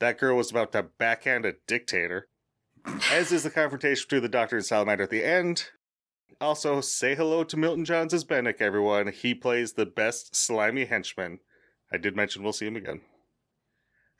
[0.00, 2.28] That girl was about to backhand a dictator.
[3.12, 5.68] As is the confrontation between the Doctor and Salamander at the end,
[6.40, 9.08] also, say hello to Milton Johns as Benik, everyone.
[9.08, 11.40] He plays the best slimy henchman.
[11.92, 13.02] I did mention we'll see him again.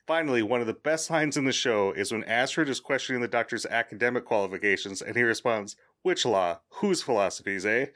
[0.07, 3.29] Finally, one of the best lines in the show is when Astrid is questioning the
[3.29, 6.61] doctor's academic qualifications, and he responds, Which law?
[6.81, 7.87] Whose philosophies, eh?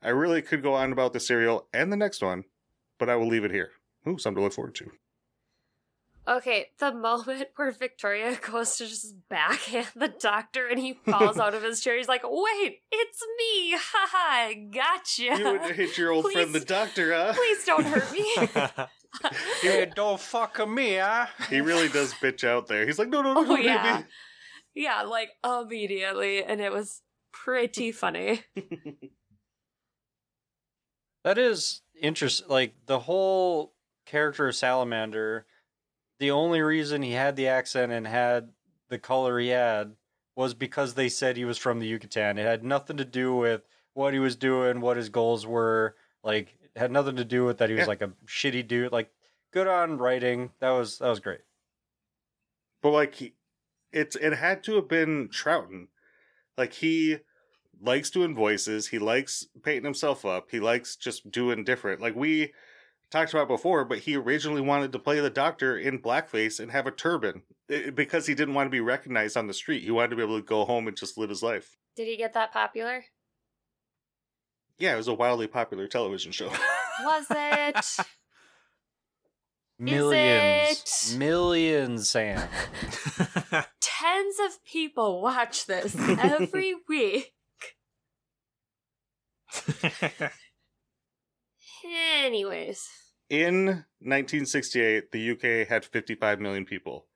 [0.00, 2.44] I really could go on about the serial and the next one,
[2.98, 3.70] but I will leave it here.
[4.06, 4.92] Ooh, something to look forward to.
[6.28, 11.54] Okay, the moment where Victoria goes to just backhand the doctor and he falls out
[11.54, 13.76] of his chair, he's like, wait, it's me!
[13.78, 15.38] Haha, I gotcha!
[15.38, 17.32] You would hit your old friend the doctor, huh?
[17.32, 18.26] Please don't hurt me.
[19.62, 21.26] hey, don't fuck with me, huh?
[21.48, 22.84] He really does bitch out there.
[22.84, 23.98] He's like, no, no, no, Oh, don't yeah.
[24.74, 24.82] me.
[24.82, 27.02] yeah, like immediately, and it was
[27.32, 28.42] pretty funny.
[31.24, 32.48] That is interesting.
[32.48, 33.74] Like the whole
[34.06, 35.46] character of Salamander,
[36.18, 38.50] the only reason he had the accent and had
[38.88, 39.92] the color he had
[40.34, 42.38] was because they said he was from the Yucatan.
[42.38, 43.62] It had nothing to do with
[43.94, 45.96] what he was doing, what his goals were.
[46.22, 47.86] Like, it had nothing to do with that he was Yeah.
[47.88, 48.92] like a shitty dude.
[48.92, 49.10] Like,
[49.52, 50.50] good on writing.
[50.60, 51.40] That was that was great.
[52.82, 53.34] But like he,
[53.92, 55.88] it's it had to have been Troughton.
[56.58, 57.18] Like he
[57.80, 58.88] likes doing voices.
[58.88, 60.48] He likes painting himself up.
[60.50, 62.00] He likes just doing different.
[62.00, 62.52] Like we
[63.10, 66.86] talked about before, but he originally wanted to play the Doctor in blackface and have
[66.86, 67.42] a turban
[67.94, 69.82] because he didn't want to be recognized on the street.
[69.82, 71.76] He wanted to be able to go home and just live his life.
[71.94, 73.04] Did he get that popular?
[74.78, 76.50] Yeah, it was a wildly popular television show.
[77.02, 78.06] Was it?
[79.78, 81.18] Millions, it?
[81.18, 82.38] millions, Sam.
[83.80, 87.34] Tens of people watch this every week.
[92.24, 92.88] Anyways,
[93.28, 97.06] In 1968, the UK had 55 million people.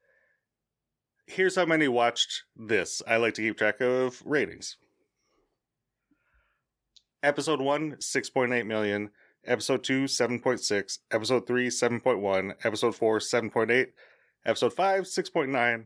[1.27, 3.03] Here's how many watched this.
[3.07, 4.77] I like to keep track of ratings.
[7.23, 9.11] Episode 1, 6.8 million.
[9.47, 10.99] Episode 2, 7.6.
[11.11, 12.55] Episode 3, 7.1.
[12.65, 13.87] Episode 4, 7.8.
[14.45, 15.85] Episode 5, 6.9.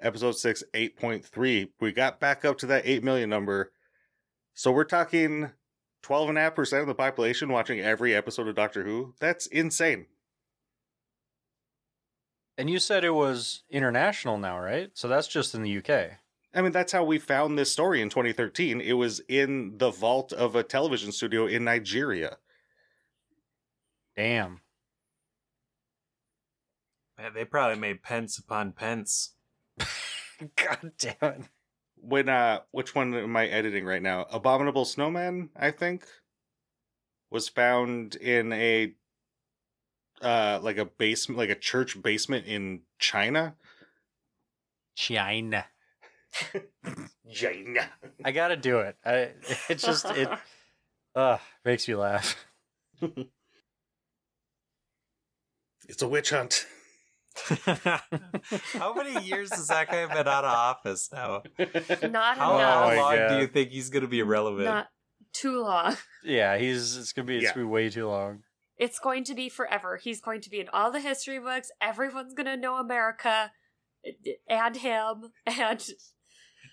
[0.00, 1.68] Episode 6, 8.3.
[1.80, 3.72] We got back up to that 8 million number.
[4.54, 5.50] So we're talking
[6.02, 9.14] 12.5% of the population watching every episode of Doctor Who.
[9.20, 10.06] That's insane.
[12.56, 14.90] And you said it was international now, right?
[14.94, 16.18] So that's just in the UK.
[16.54, 18.80] I mean, that's how we found this story in 2013.
[18.80, 22.38] It was in the vault of a television studio in Nigeria.
[24.16, 24.60] Damn.
[27.16, 29.34] Man, they probably made pence upon pence.
[30.56, 31.42] God damn it.
[32.02, 34.26] When uh which one am I editing right now?
[34.30, 36.06] Abominable Snowman, I think,
[37.30, 38.94] was found in a
[40.22, 43.54] uh like a basement like a church basement in China.
[44.96, 45.66] China.
[47.32, 47.90] China.
[48.24, 48.96] I gotta do it.
[49.04, 49.32] I
[49.68, 50.28] it just it
[51.14, 52.36] uh makes me laugh.
[55.88, 56.66] It's a witch hunt.
[58.74, 61.42] How many years has that guy been out of office now?
[62.08, 62.96] not How, Oh how my enough.
[63.20, 64.64] long do you think he's going to be relevant?
[64.66, 64.88] Not
[65.32, 65.96] too long.
[66.24, 67.50] Yeah, he's it's gonna be it's Yeah.
[67.54, 68.42] gonna be way too long.
[68.76, 69.96] It's going to be forever.
[69.96, 71.70] He's going to be in all the history books.
[71.82, 73.52] Everyone's going to know America
[74.48, 75.32] and him.
[75.46, 75.82] And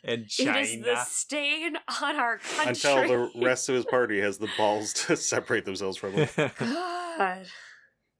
[0.03, 0.59] And it China.
[0.59, 2.69] is the stain on our country.
[2.69, 6.29] Until the rest of his party has the balls to separate themselves from him.
[6.59, 7.45] God.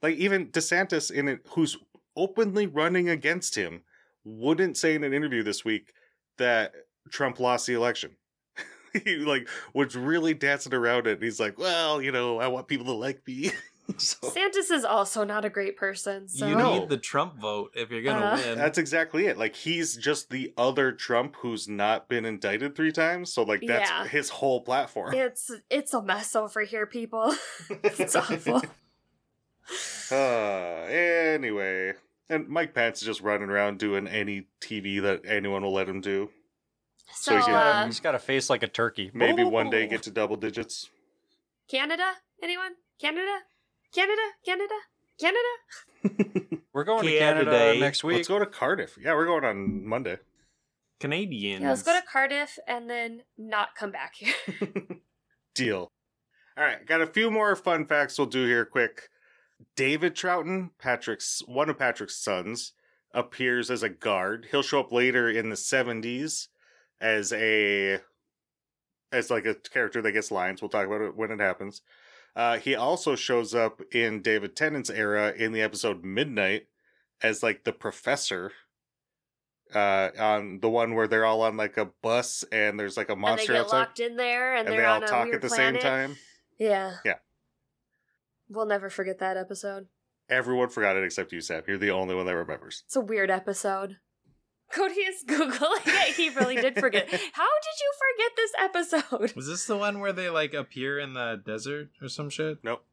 [0.02, 1.78] like even DeSantis in it who's
[2.18, 3.84] openly running against him
[4.26, 5.94] wouldn't say in an interview this week
[6.38, 6.74] that
[7.10, 8.18] Trump lost the election.
[9.06, 11.22] he like was really dancing around it.
[11.24, 13.52] He's like, "Well, you know, I want people to like me."
[13.98, 16.28] so Santis is also not a great person.
[16.28, 16.80] So you No.
[16.80, 18.58] need the Trump vote if you're going to Uh, win.
[18.58, 19.38] that's exactly it.
[19.38, 23.32] Like he's just the other Trump who's not been indicted 3 times.
[23.34, 24.06] So like that's Yeah.
[24.08, 25.14] his whole platform.
[25.14, 27.34] it's it's a mess over here, people.
[27.84, 28.62] it's awful.
[30.12, 31.94] Uh, anyway,
[32.30, 36.02] and Mike Pence is just running around doing any TV that anyone will let him
[36.02, 36.30] do.
[37.14, 39.12] So So, he can- uh, He's got a face like a turkey.
[39.14, 40.90] Maybe one day get to double digits.
[41.70, 42.14] Canada?
[42.42, 42.74] Anyone?
[43.00, 43.40] Canada?
[43.94, 44.22] Canada?
[44.46, 44.74] Canada?
[45.20, 46.58] Canada?
[46.74, 47.52] We're going to Canada.
[47.52, 48.18] Canada next week.
[48.18, 48.98] Let's go to Cardiff.
[49.02, 50.18] Yeah, we're going on Monday.
[51.00, 51.64] Canadians.
[51.64, 54.34] Yeah, let's go to Cardiff and then not come back here.
[55.56, 55.88] Deal.
[56.56, 59.10] All right, got a few more fun facts we'll do here quick.
[59.76, 62.74] David Troughton, Patrick's one of Patrick's sons,
[63.14, 64.48] appears as a guard.
[64.52, 66.48] He'll show up later in the 70s
[67.00, 68.00] as a
[69.12, 70.62] as like a character that gets lines.
[70.62, 71.82] We'll talk about it when it happens.
[72.36, 76.68] Uh, he also shows up in David Tennant's era in the episode Midnight
[77.22, 78.52] as like the professor.
[79.74, 83.16] Uh, on the one where they're all on like a bus and there's like a
[83.18, 85.42] monster and they get outside locked in there and, and they're they all talk at
[85.42, 85.82] the planet.
[85.82, 86.16] same time.
[86.58, 86.94] Yeah.
[87.04, 87.16] Yeah.
[88.50, 89.88] We'll never forget that episode.
[90.30, 91.64] Everyone forgot it except you, Sam.
[91.68, 92.84] You're the only one that remembers.
[92.86, 93.98] It's a weird episode.
[94.74, 96.16] Cody is Googling it.
[96.16, 97.10] He really did forget.
[97.10, 99.36] How did you forget this episode?
[99.36, 102.58] Was this the one where they like appear in the desert or some shit?
[102.64, 102.84] Nope.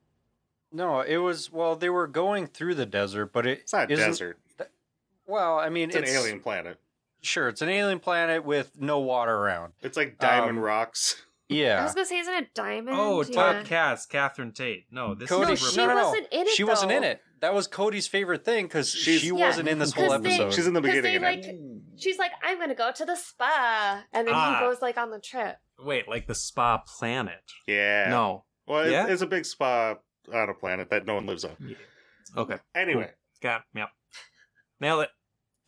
[0.72, 1.74] No, it was well.
[1.76, 4.38] They were going through the desert, but it It's not a isn't- desert.
[5.26, 6.78] Well, I mean, It's, an alien planet.
[7.22, 9.72] Sure, it's an alien planet with no water around.
[9.82, 11.22] It's like diamond Um, rocks.
[11.50, 12.96] I was gonna say, isn't it Diamond?
[12.98, 13.34] Oh, yeah.
[13.34, 14.86] top cast, Catherine Tate.
[14.90, 15.46] No, this Cody.
[15.46, 16.04] No, is she no, no, no.
[16.08, 16.48] wasn't in it.
[16.48, 17.20] she wasn't in it.
[17.40, 20.54] That was Cody's favorite thing because she Yeah, wasn't in this whole 'cause they- episode.
[20.54, 21.02] She's in the beginning.
[21.02, 21.44] they, it.
[21.44, 24.58] like- She's like, I'm gonna go to the spa, and then Ah.
[24.58, 25.56] he goes like on the trip.
[25.78, 27.42] Wait, like the spa planet?
[27.66, 28.08] yeah.
[28.08, 28.46] No.
[28.66, 29.06] Well, it's, Yeah?
[29.08, 29.96] it's a big spa
[30.32, 31.76] on a planet that no one lives on.
[32.36, 32.58] Okay.
[32.74, 33.10] Anyway,
[33.42, 33.90] Got yep.
[34.80, 35.10] Nailed it.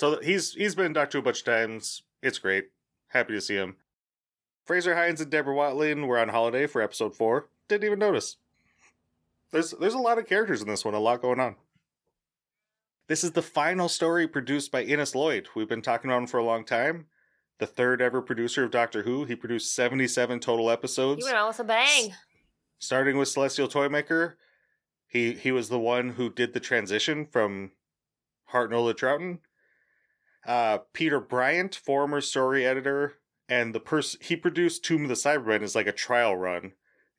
[0.00, 2.02] so he's he's been in Doctor Who a bunch of times.
[2.22, 2.64] It's great.
[3.08, 3.76] Happy to see him.
[4.66, 7.48] Frazer Hines and Deborah Watling were on holiday for episode four.
[7.68, 8.36] Didn't even notice.
[9.52, 11.54] There's there's a lot of characters in this one, a lot going on.
[13.06, 15.48] This is the final story produced by Innes Lloyd.
[15.54, 17.06] We've been talking about him for a long time.
[17.58, 19.24] The third ever producer of Doctor Who.
[19.24, 21.20] He produced 77 total episodes.
[21.20, 22.12] You went out with a bang.
[22.78, 24.36] starting with Celestial Toymaker,
[25.06, 27.70] he he was the one who did the transition from
[28.52, 29.38] Hartnell to Troughton.
[30.44, 33.14] Uh, Peter Bryant, former story editor,
[33.48, 36.72] and the person he produced Tomb of the Cybermen is like a trial run,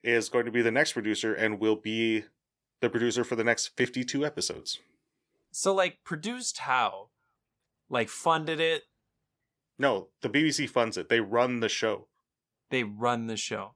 [0.03, 2.25] is going to be the next producer and will be
[2.81, 4.79] the producer for the next fifty-two episodes.
[5.51, 7.09] So like produced how?
[7.89, 8.83] Like funded it,
[9.79, 11.07] No, the BBC funds it.
[11.09, 12.07] They run the show.
[12.69, 13.75] they run the show.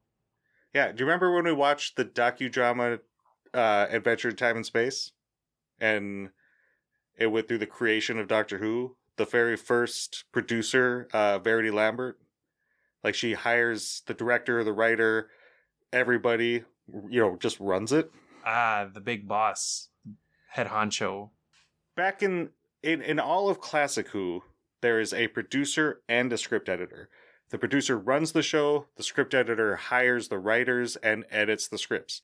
[0.74, 3.00] Yeah, do you remember when we watched the docudrama
[3.54, 5.12] uh, Adventure in Time and Space?
[5.80, 6.30] And
[7.18, 8.96] it went through the creation of Doctor Who.
[9.18, 12.20] The very first producer, uh, Verity Lambert,
[13.04, 15.30] like she hires the director, the writer,
[15.92, 16.64] everybody,
[17.10, 18.12] you know, just runs it.
[18.46, 19.90] Ah, the big boss,
[20.50, 21.30] head honcho.
[21.96, 22.50] Back in
[22.84, 24.44] in in all of classic Who,
[24.82, 27.10] there is a producer and a script editor.
[27.50, 32.22] The producer runs the show, the script editor hires the writers and edits the scripts.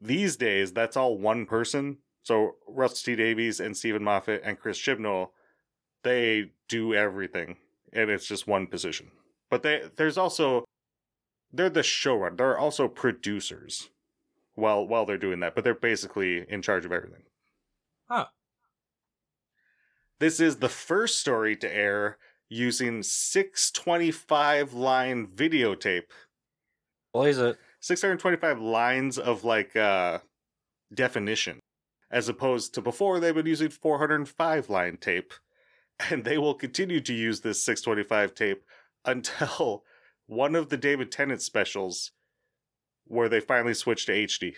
[0.00, 1.98] These days, that's all one person.
[2.22, 5.28] So Rusty Davies and Steven Moffat and Chris Chibnall,
[6.02, 7.56] they do everything,
[7.92, 9.12] and it's just one position.
[9.50, 10.64] But they there's also
[11.52, 12.36] they're the showrunner.
[12.36, 13.90] They're also producers
[14.54, 17.22] while while they're doing that, but they're basically in charge of everything.
[18.08, 18.26] Huh.
[20.18, 22.18] This is the first story to air
[22.48, 26.10] using 625 line videotape.
[27.12, 27.58] Blaze it.
[27.80, 30.18] 625 lines of like uh
[30.94, 31.60] definition
[32.10, 35.32] as opposed to before they've been using 405 line tape
[36.10, 38.64] and they will continue to use this 625 tape
[39.06, 39.84] until
[40.26, 42.12] one of the David Tennant specials
[43.06, 44.54] where they finally switch to HD.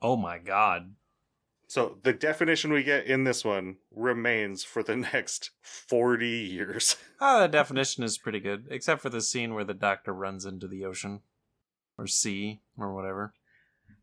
[0.00, 0.94] Oh my god.
[1.66, 6.96] So the definition we get in this one remains for the next 40 years.
[7.20, 10.66] Ah, the definition is pretty good, except for the scene where the doctor runs into
[10.66, 11.20] the ocean
[11.98, 13.34] or sea or whatever.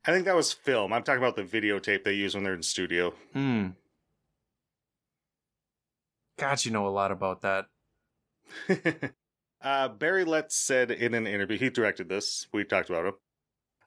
[0.05, 0.93] I think that was film.
[0.93, 3.13] I'm talking about the videotape they use when they're in studio.
[3.33, 3.69] Hmm.
[6.37, 7.65] God, you know a lot about that.
[9.61, 13.13] uh, Barry Letts said in an interview, he directed this, we talked about him.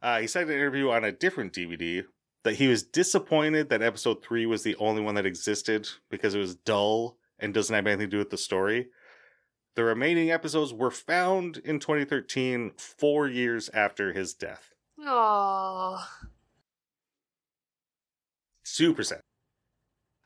[0.01, 2.05] Uh, he said in an interview on a different DVD
[2.45, 6.39] that he was disappointed that episode 3 was the only one that existed because it
[6.39, 8.89] was dull and doesn't have anything to do with the story.
[9.75, 14.75] The remaining episodes were found in 2013, four years after his death.
[15.01, 16.05] Oh.
[18.65, 19.21] Super sad.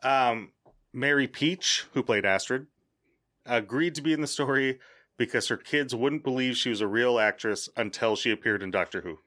[0.03, 0.53] Um,
[0.93, 2.66] Mary Peach, who played Astrid,
[3.47, 4.78] agreed to be in the story
[5.18, 9.02] because her kids wouldn't believe she was a real actress until she appeared in Doctor
[9.02, 9.18] Who.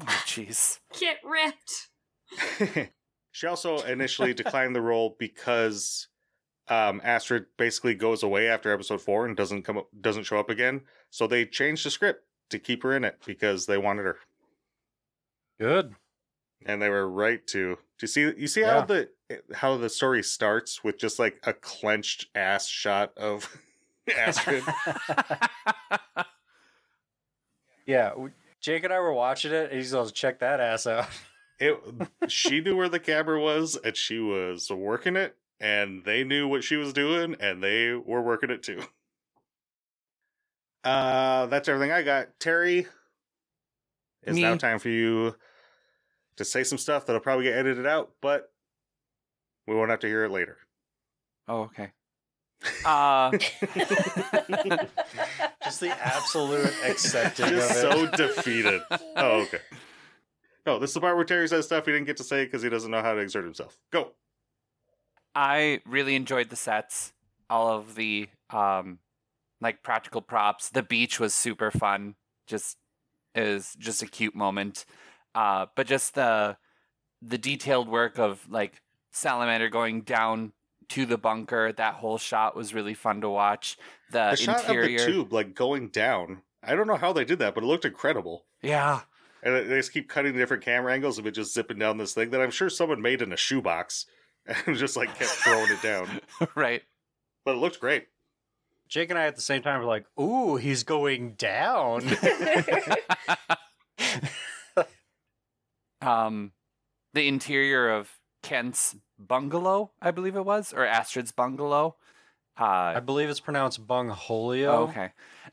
[0.00, 0.78] Oh, jeez.
[1.00, 2.90] Get ripped.
[3.32, 6.08] she also initially declined the role because
[6.68, 10.50] um, Astrid basically goes away after episode four and doesn't come up, doesn't show up
[10.50, 10.82] again.
[11.10, 14.16] So they changed the script to keep her in it because they wanted her,
[15.58, 15.94] Good.
[16.66, 17.76] and they were right to.
[17.76, 18.32] Do you see?
[18.36, 19.08] You see how the
[19.54, 23.58] how the story starts with just like a clenched ass shot of
[24.16, 24.64] Astrid.
[27.88, 28.12] Yeah,
[28.60, 31.08] Jake and I were watching it, and he's goes, "Check that ass out."
[31.58, 31.76] it
[32.28, 36.62] she knew where the camera was and she was working it and they knew what
[36.62, 38.80] she was doing and they were working it too
[40.84, 42.86] uh that's everything i got terry
[44.22, 44.42] it's Me.
[44.42, 45.34] now time for you
[46.36, 48.52] to say some stuff that'll probably get edited out but
[49.66, 50.58] we won't have to hear it later
[51.48, 51.90] oh, okay.
[52.84, 53.30] Uh,
[55.64, 57.56] Just the absolute accepting of it.
[57.56, 58.80] just so defeated
[59.16, 59.60] oh okay
[60.66, 62.62] no this is the part where terry says stuff he didn't get to say because
[62.62, 64.12] he doesn't know how to exert himself go
[65.34, 67.12] I really enjoyed the sets,
[67.48, 68.98] all of the um,
[69.60, 70.70] like practical props.
[70.70, 72.16] The beach was super fun.
[72.48, 72.76] Just
[73.36, 74.84] is just a cute moment.
[75.36, 76.56] Uh, but just the
[77.22, 78.80] the detailed work of like
[79.12, 80.54] Salamander going down
[80.90, 81.72] to the bunker.
[81.72, 83.76] That whole shot was really fun to watch.
[84.10, 87.26] The, the shot interior, of the tube like going down i don't know how they
[87.26, 89.02] did that but it looked incredible yeah,
[89.42, 92.30] And they just keep cutting different camera angles of it just zipping down this thing
[92.30, 94.06] that I'm sure someone made in a shoebox
[94.66, 96.20] and just like kept throwing it down.
[96.54, 96.82] right.
[97.44, 98.08] But it looked great.
[98.88, 102.04] Jake and I at the same time were like, "Ooh, he's going down."
[106.00, 106.52] um
[107.12, 108.10] the interior of
[108.42, 111.96] Kent's bungalow, I believe it was, or Astrid's bungalow.
[112.58, 114.66] Uh, I believe it's pronounced Bungholio.
[114.66, 115.12] oh, okay.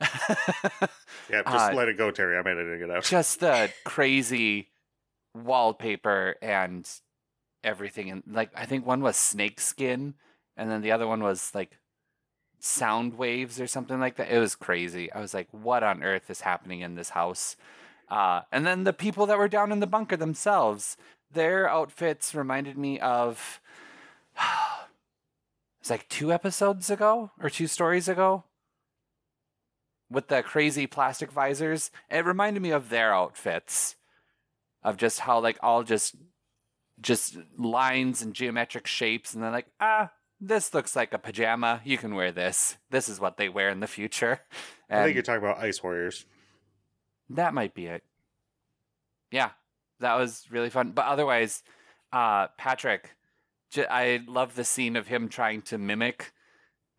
[1.30, 2.36] Yeah, just Uh, let it go, Terry.
[2.36, 3.04] I'm editing it out.
[3.04, 4.68] just the crazy
[5.34, 6.88] wallpaper and
[7.62, 10.14] everything and like i think one was snake skin
[10.56, 11.78] and then the other one was like
[12.58, 16.30] sound waves or something like that it was crazy i was like what on earth
[16.30, 17.56] is happening in this house
[18.08, 20.96] uh, and then the people that were down in the bunker themselves
[21.36, 23.60] their outfits reminded me of
[25.80, 28.44] it's like two episodes ago or two stories ago
[30.10, 31.90] with the crazy plastic visors.
[32.10, 33.96] It reminded me of their outfits,
[34.82, 36.16] of just how like all just
[37.00, 40.10] just lines and geometric shapes, and they're like, ah,
[40.40, 41.80] this looks like a pajama.
[41.84, 42.78] You can wear this.
[42.90, 44.40] This is what they wear in the future.
[44.88, 46.24] I think you're talking about Ice Warriors.
[47.30, 48.02] that might be it.
[49.30, 49.50] Yeah,
[50.00, 50.92] that was really fun.
[50.92, 51.62] But otherwise,
[52.12, 53.16] uh, Patrick,
[53.70, 56.32] j- I love the scene of him trying to mimic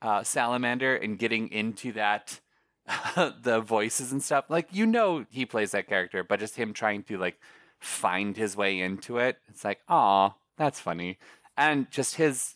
[0.02, 2.40] uh, Salamander and getting into that,
[3.16, 4.46] the voices and stuff.
[4.50, 7.40] Like, you know, he plays that character, but just him trying to, like,
[7.80, 9.38] find his way into it.
[9.48, 11.18] It's like, aw, that's funny.
[11.56, 12.56] And just his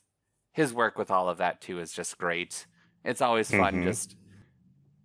[0.53, 2.65] his work with all of that too is just great.
[3.05, 3.83] It's always fun Mhm.
[3.83, 4.15] just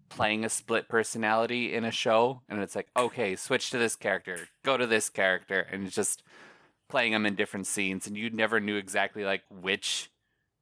[0.08, 4.48] playing a split personality in a show and it's like okay switch to this character
[4.64, 6.22] go to this character and it's just
[6.88, 10.10] playing them in different scenes and you never knew exactly like which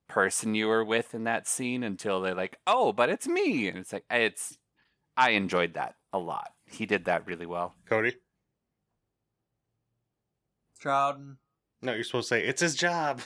[0.09, 3.79] person you were with in that scene until they're like oh but it's me and
[3.79, 4.59] it's like it's
[5.17, 8.15] i enjoyed that a lot he did that really well Cody?
[10.85, 11.37] Troughton.
[11.83, 13.21] No, you're supposed to say it's his job.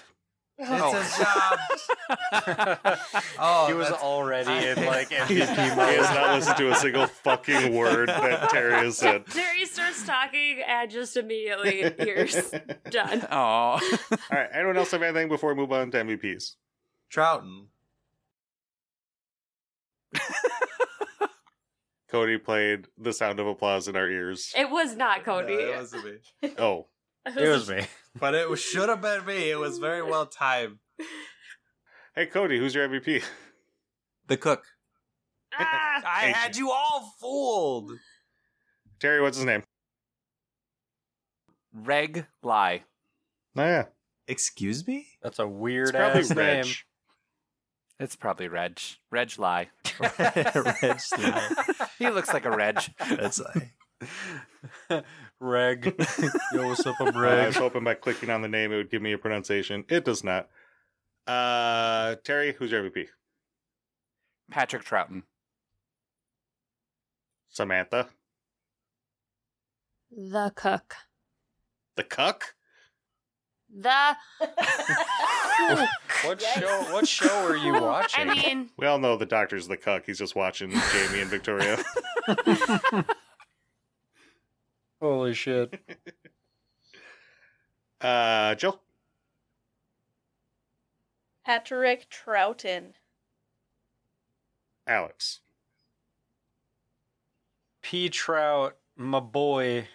[0.61, 0.93] It's Oh.
[0.93, 2.89] his job.
[3.41, 5.57] Oh, he was that's- already in like MVP he MVP
[5.97, 9.25] has not listened to a single fucking word that Terry has said.
[9.27, 12.53] Terry starts talking and just immediately ears
[12.91, 13.27] done.
[13.31, 13.81] oh All
[14.33, 14.49] right.
[14.53, 16.57] Anyone else have anything before we move on to MVPs?
[17.15, 17.67] Troughton.
[22.11, 24.53] Cody played the sound of applause in our ears.
[24.57, 25.55] It was not Cody.
[25.57, 26.51] No, it wasn't me.
[26.59, 26.87] Oh,
[27.27, 27.87] It was me.
[28.21, 29.51] But it was, should have been me.
[29.51, 30.79] It was very well timed.
[32.15, 33.23] hey Cody, who's your MVP?
[34.27, 34.65] The cook.
[35.59, 36.03] Ah!
[36.07, 37.93] I had you all fooled.
[39.01, 39.63] Terry, what's his name?
[41.73, 42.83] reg lie
[43.57, 43.85] Oh yeah,
[44.27, 45.07] Excuse me?
[45.23, 46.65] That's a weird it's probably ass Reg.
[46.65, 46.75] name.
[48.01, 49.69] it's probably reg reg lie
[50.01, 51.51] Red slide.
[51.99, 53.75] he looks like a reg That's like,
[55.41, 55.85] Reg.
[56.53, 56.97] Yo, what's up?
[57.01, 59.85] I'm I was hoping by clicking on the name it would give me a pronunciation.
[59.89, 60.49] It does not.
[61.27, 63.07] Uh, Terry, who's your MVP?
[64.51, 65.25] patrick troughton
[67.51, 68.09] Samantha,
[70.11, 70.95] The cook.
[71.97, 72.55] the cuck.
[73.71, 74.17] The
[76.25, 76.85] What show?
[76.93, 78.31] What show are you watching?
[78.31, 80.05] I mean, We all know the doctor's the cuck.
[80.07, 81.85] He's just watching Jamie and Victoria.
[85.01, 85.81] Holy shit!
[88.01, 88.81] Uh, Jill,
[91.45, 92.93] Patrick Troughton.
[94.87, 95.41] Alex,
[97.83, 99.89] P Trout, my boy.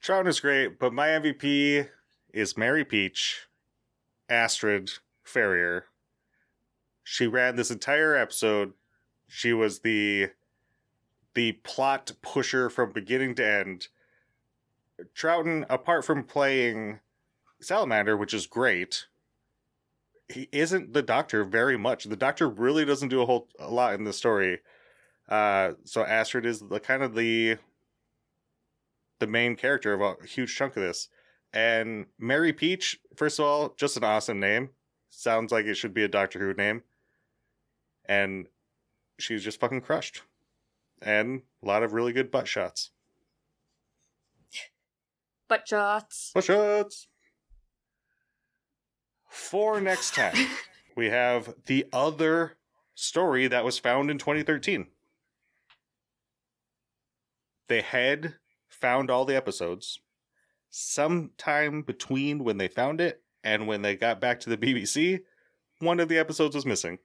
[0.00, 1.88] Trout is great, but my MVP
[2.32, 3.48] is Mary Peach,
[4.28, 4.92] Astrid
[5.24, 5.86] Ferrier.
[7.02, 8.74] She ran this entire episode.
[9.26, 10.30] She was the
[11.36, 13.88] the plot pusher from beginning to end.
[15.14, 17.00] Troughton, apart from playing
[17.60, 19.06] Salamander, which is great,
[20.28, 22.04] he isn't the Doctor very much.
[22.04, 24.60] The Doctor really doesn't do a whole a lot in the story.
[25.28, 27.58] Uh, so Astrid is the kind of the
[29.18, 31.08] the main character of a huge chunk of this.
[31.52, 34.70] And Mary Peach, first of all, just an awesome name.
[35.10, 36.82] Sounds like it should be a Doctor Who name.
[38.06, 38.46] And
[39.18, 40.22] she's just fucking crushed.
[41.06, 42.90] And a lot of really good butt shots.
[45.48, 46.32] butt shots.
[46.34, 47.06] Butt shots!
[49.28, 50.34] For next time,
[50.96, 52.56] we have the other
[52.96, 54.88] story that was found in 2013.
[57.68, 58.34] They had
[58.68, 60.00] found all the episodes
[60.70, 65.20] sometime between when they found it and when they got back to the BBC.
[65.78, 66.98] One of the episodes was missing.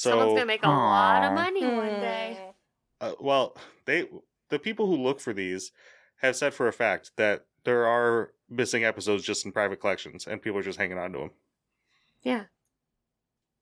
[0.00, 1.34] So, Someone's gonna make a lot of Aw.
[1.34, 2.54] money one day.
[3.02, 4.08] uh, well, they
[4.48, 5.72] the people who look for these
[6.22, 10.40] have said for a fact that there are missing episodes just in private collections, and
[10.40, 11.30] people are just hanging on to them.
[12.22, 12.44] Yeah,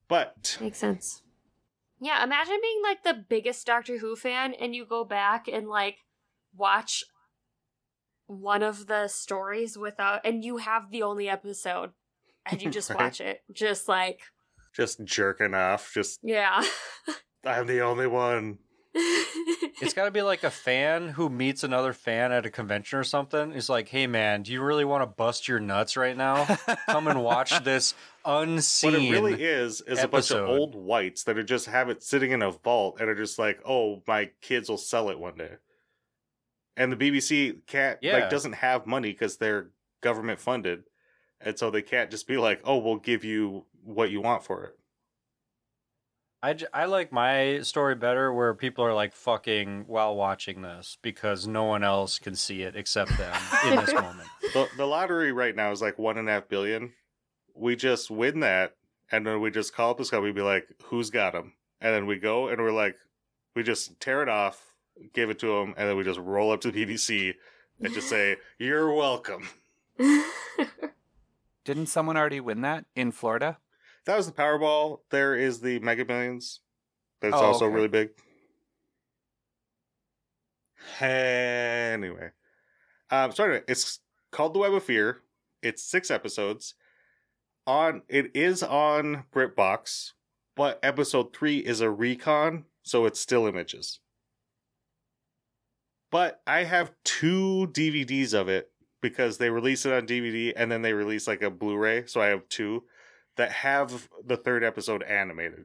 [0.06, 1.22] But makes sense.
[2.00, 6.04] Yeah, imagine being like the biggest Doctor Who fan and you go back and like
[6.56, 7.02] watch
[8.26, 11.90] one of the stories without and you have the only episode
[12.46, 12.98] and you just Right.
[13.00, 13.42] watch it.
[13.50, 14.20] Just like
[14.78, 15.92] just jerking off.
[15.92, 16.64] Just Yeah.
[17.44, 18.58] I'm the only one.
[19.80, 23.04] It's got to be like a fan who meets another fan at a convention or
[23.04, 23.52] something.
[23.52, 26.44] He's like, "Hey, man, do you really want to bust your nuts right now?
[26.88, 31.22] Come and watch this unseen." What it really is is a bunch of old whites
[31.24, 34.30] that are just have it sitting in a vault and are just like, oh, my
[34.40, 35.54] kids will sell it one day.
[36.76, 38.14] And the BBC can't Yeah.
[38.14, 39.70] like doesn't have money because they're
[40.00, 40.84] government funded,
[41.40, 44.64] and so they can't just be like, oh, we'll give you what you want for
[44.64, 44.78] it.
[46.40, 50.96] I, j- I like my story better where people are like fucking while watching this
[51.02, 53.34] because no one else can see it except them
[53.66, 54.28] in this moment.
[54.52, 56.92] The the lottery right now is like one and a half billion.
[57.54, 58.76] We just win that,
[59.10, 60.20] and then we just call up this guy.
[60.20, 61.54] We'd be like, who's got him?
[61.80, 62.94] And then we go and we're like,
[63.56, 64.74] we just tear it off,
[65.14, 67.34] give it to him, and then we just roll up to the BBC
[67.80, 69.48] and just say, "You're welcome."
[71.64, 73.58] Didn't someone already win that in Florida?
[74.06, 75.00] That was the Powerball.
[75.10, 76.60] There is the Mega Millions.
[77.20, 77.74] That's Oh, also okay.
[77.74, 78.10] really big.
[81.00, 82.30] Anyway,
[83.10, 84.00] um, so anyway, it's
[84.32, 85.20] called The Web of Fear.
[85.62, 86.74] It's six episodes.
[87.66, 90.12] On it is on BritBox,
[90.56, 94.00] but episode three is a recon, so it's still images.
[96.10, 98.70] But I have two DVDs of it
[99.02, 102.26] because they release it on DVD and then they release like a Blu-ray, so I
[102.28, 102.84] have two
[103.38, 105.64] that have the third episode animated.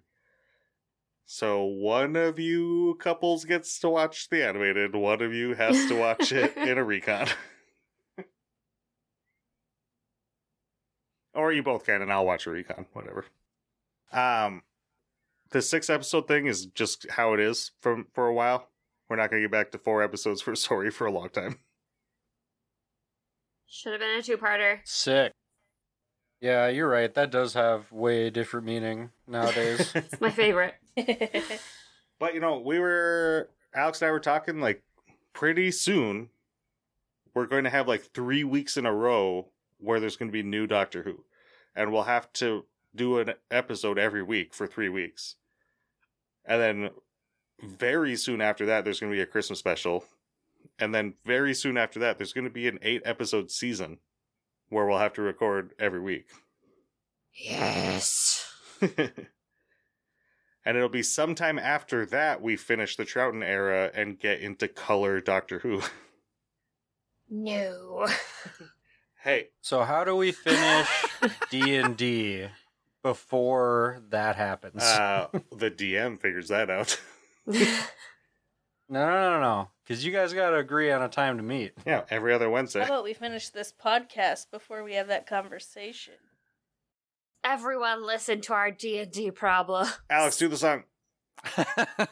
[1.26, 5.95] So one of you couples gets to watch the animated, one of you has to
[5.95, 7.28] watch it in a recon.
[11.34, 13.26] or you both can and I'll watch a recon, whatever.
[14.11, 14.61] Um
[15.49, 18.69] the six episode thing is just how it is from for a while.
[19.09, 21.57] We're not gonna get back to four episodes for a story for a long time.
[23.65, 24.82] Should have been a two-parter.
[24.84, 25.34] Sick.
[26.44, 27.14] Yeah, you're right.
[27.14, 29.89] That does have way different meaning nowadays.
[29.96, 30.76] It's my favorite.
[32.20, 34.82] But you know, we were Alex and I were talking like
[35.34, 36.30] pretty soon.
[37.34, 39.48] We're going to have like three weeks in a row
[39.80, 41.26] where there's going to be new Doctor Who,
[41.76, 42.66] and we'll have to
[42.96, 45.36] do an episode every week for three weeks,
[46.46, 46.89] and then
[47.62, 50.06] very soon after that, there's going to be a Christmas special,
[50.80, 53.98] and then very soon after that, there's going to be an eight episode season
[54.74, 56.28] where we'll have to record every week.
[57.34, 58.51] Yes.
[58.82, 59.28] and
[60.65, 65.59] it'll be sometime after that we finish the Troughton era and get into color Doctor
[65.59, 65.82] Who.
[67.30, 68.05] No.
[69.24, 70.88] hey, so how do we finish
[71.49, 72.45] D and D
[73.01, 74.84] before that happens?
[74.84, 76.99] uh, the DM figures that out.
[77.47, 77.55] no,
[78.89, 79.69] no, no, no.
[79.86, 81.74] Because you guys got to agree on a time to meet.
[81.86, 82.80] yeah, every other Wednesday.
[82.80, 86.14] How about we finish this podcast before we have that conversation?
[87.44, 89.88] Everyone listen to our D&D problem.
[90.10, 90.84] Alex, do the song.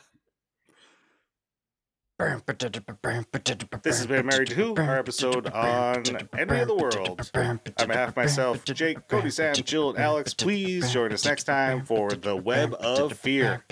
[3.82, 6.04] This has been Married to Who, our episode on
[6.38, 7.32] Enemy of the World.
[7.34, 11.84] On behalf of myself, Jake, Cody, Sam, Jill, and Alex, please join us next time
[11.84, 13.66] for The Web of Fear.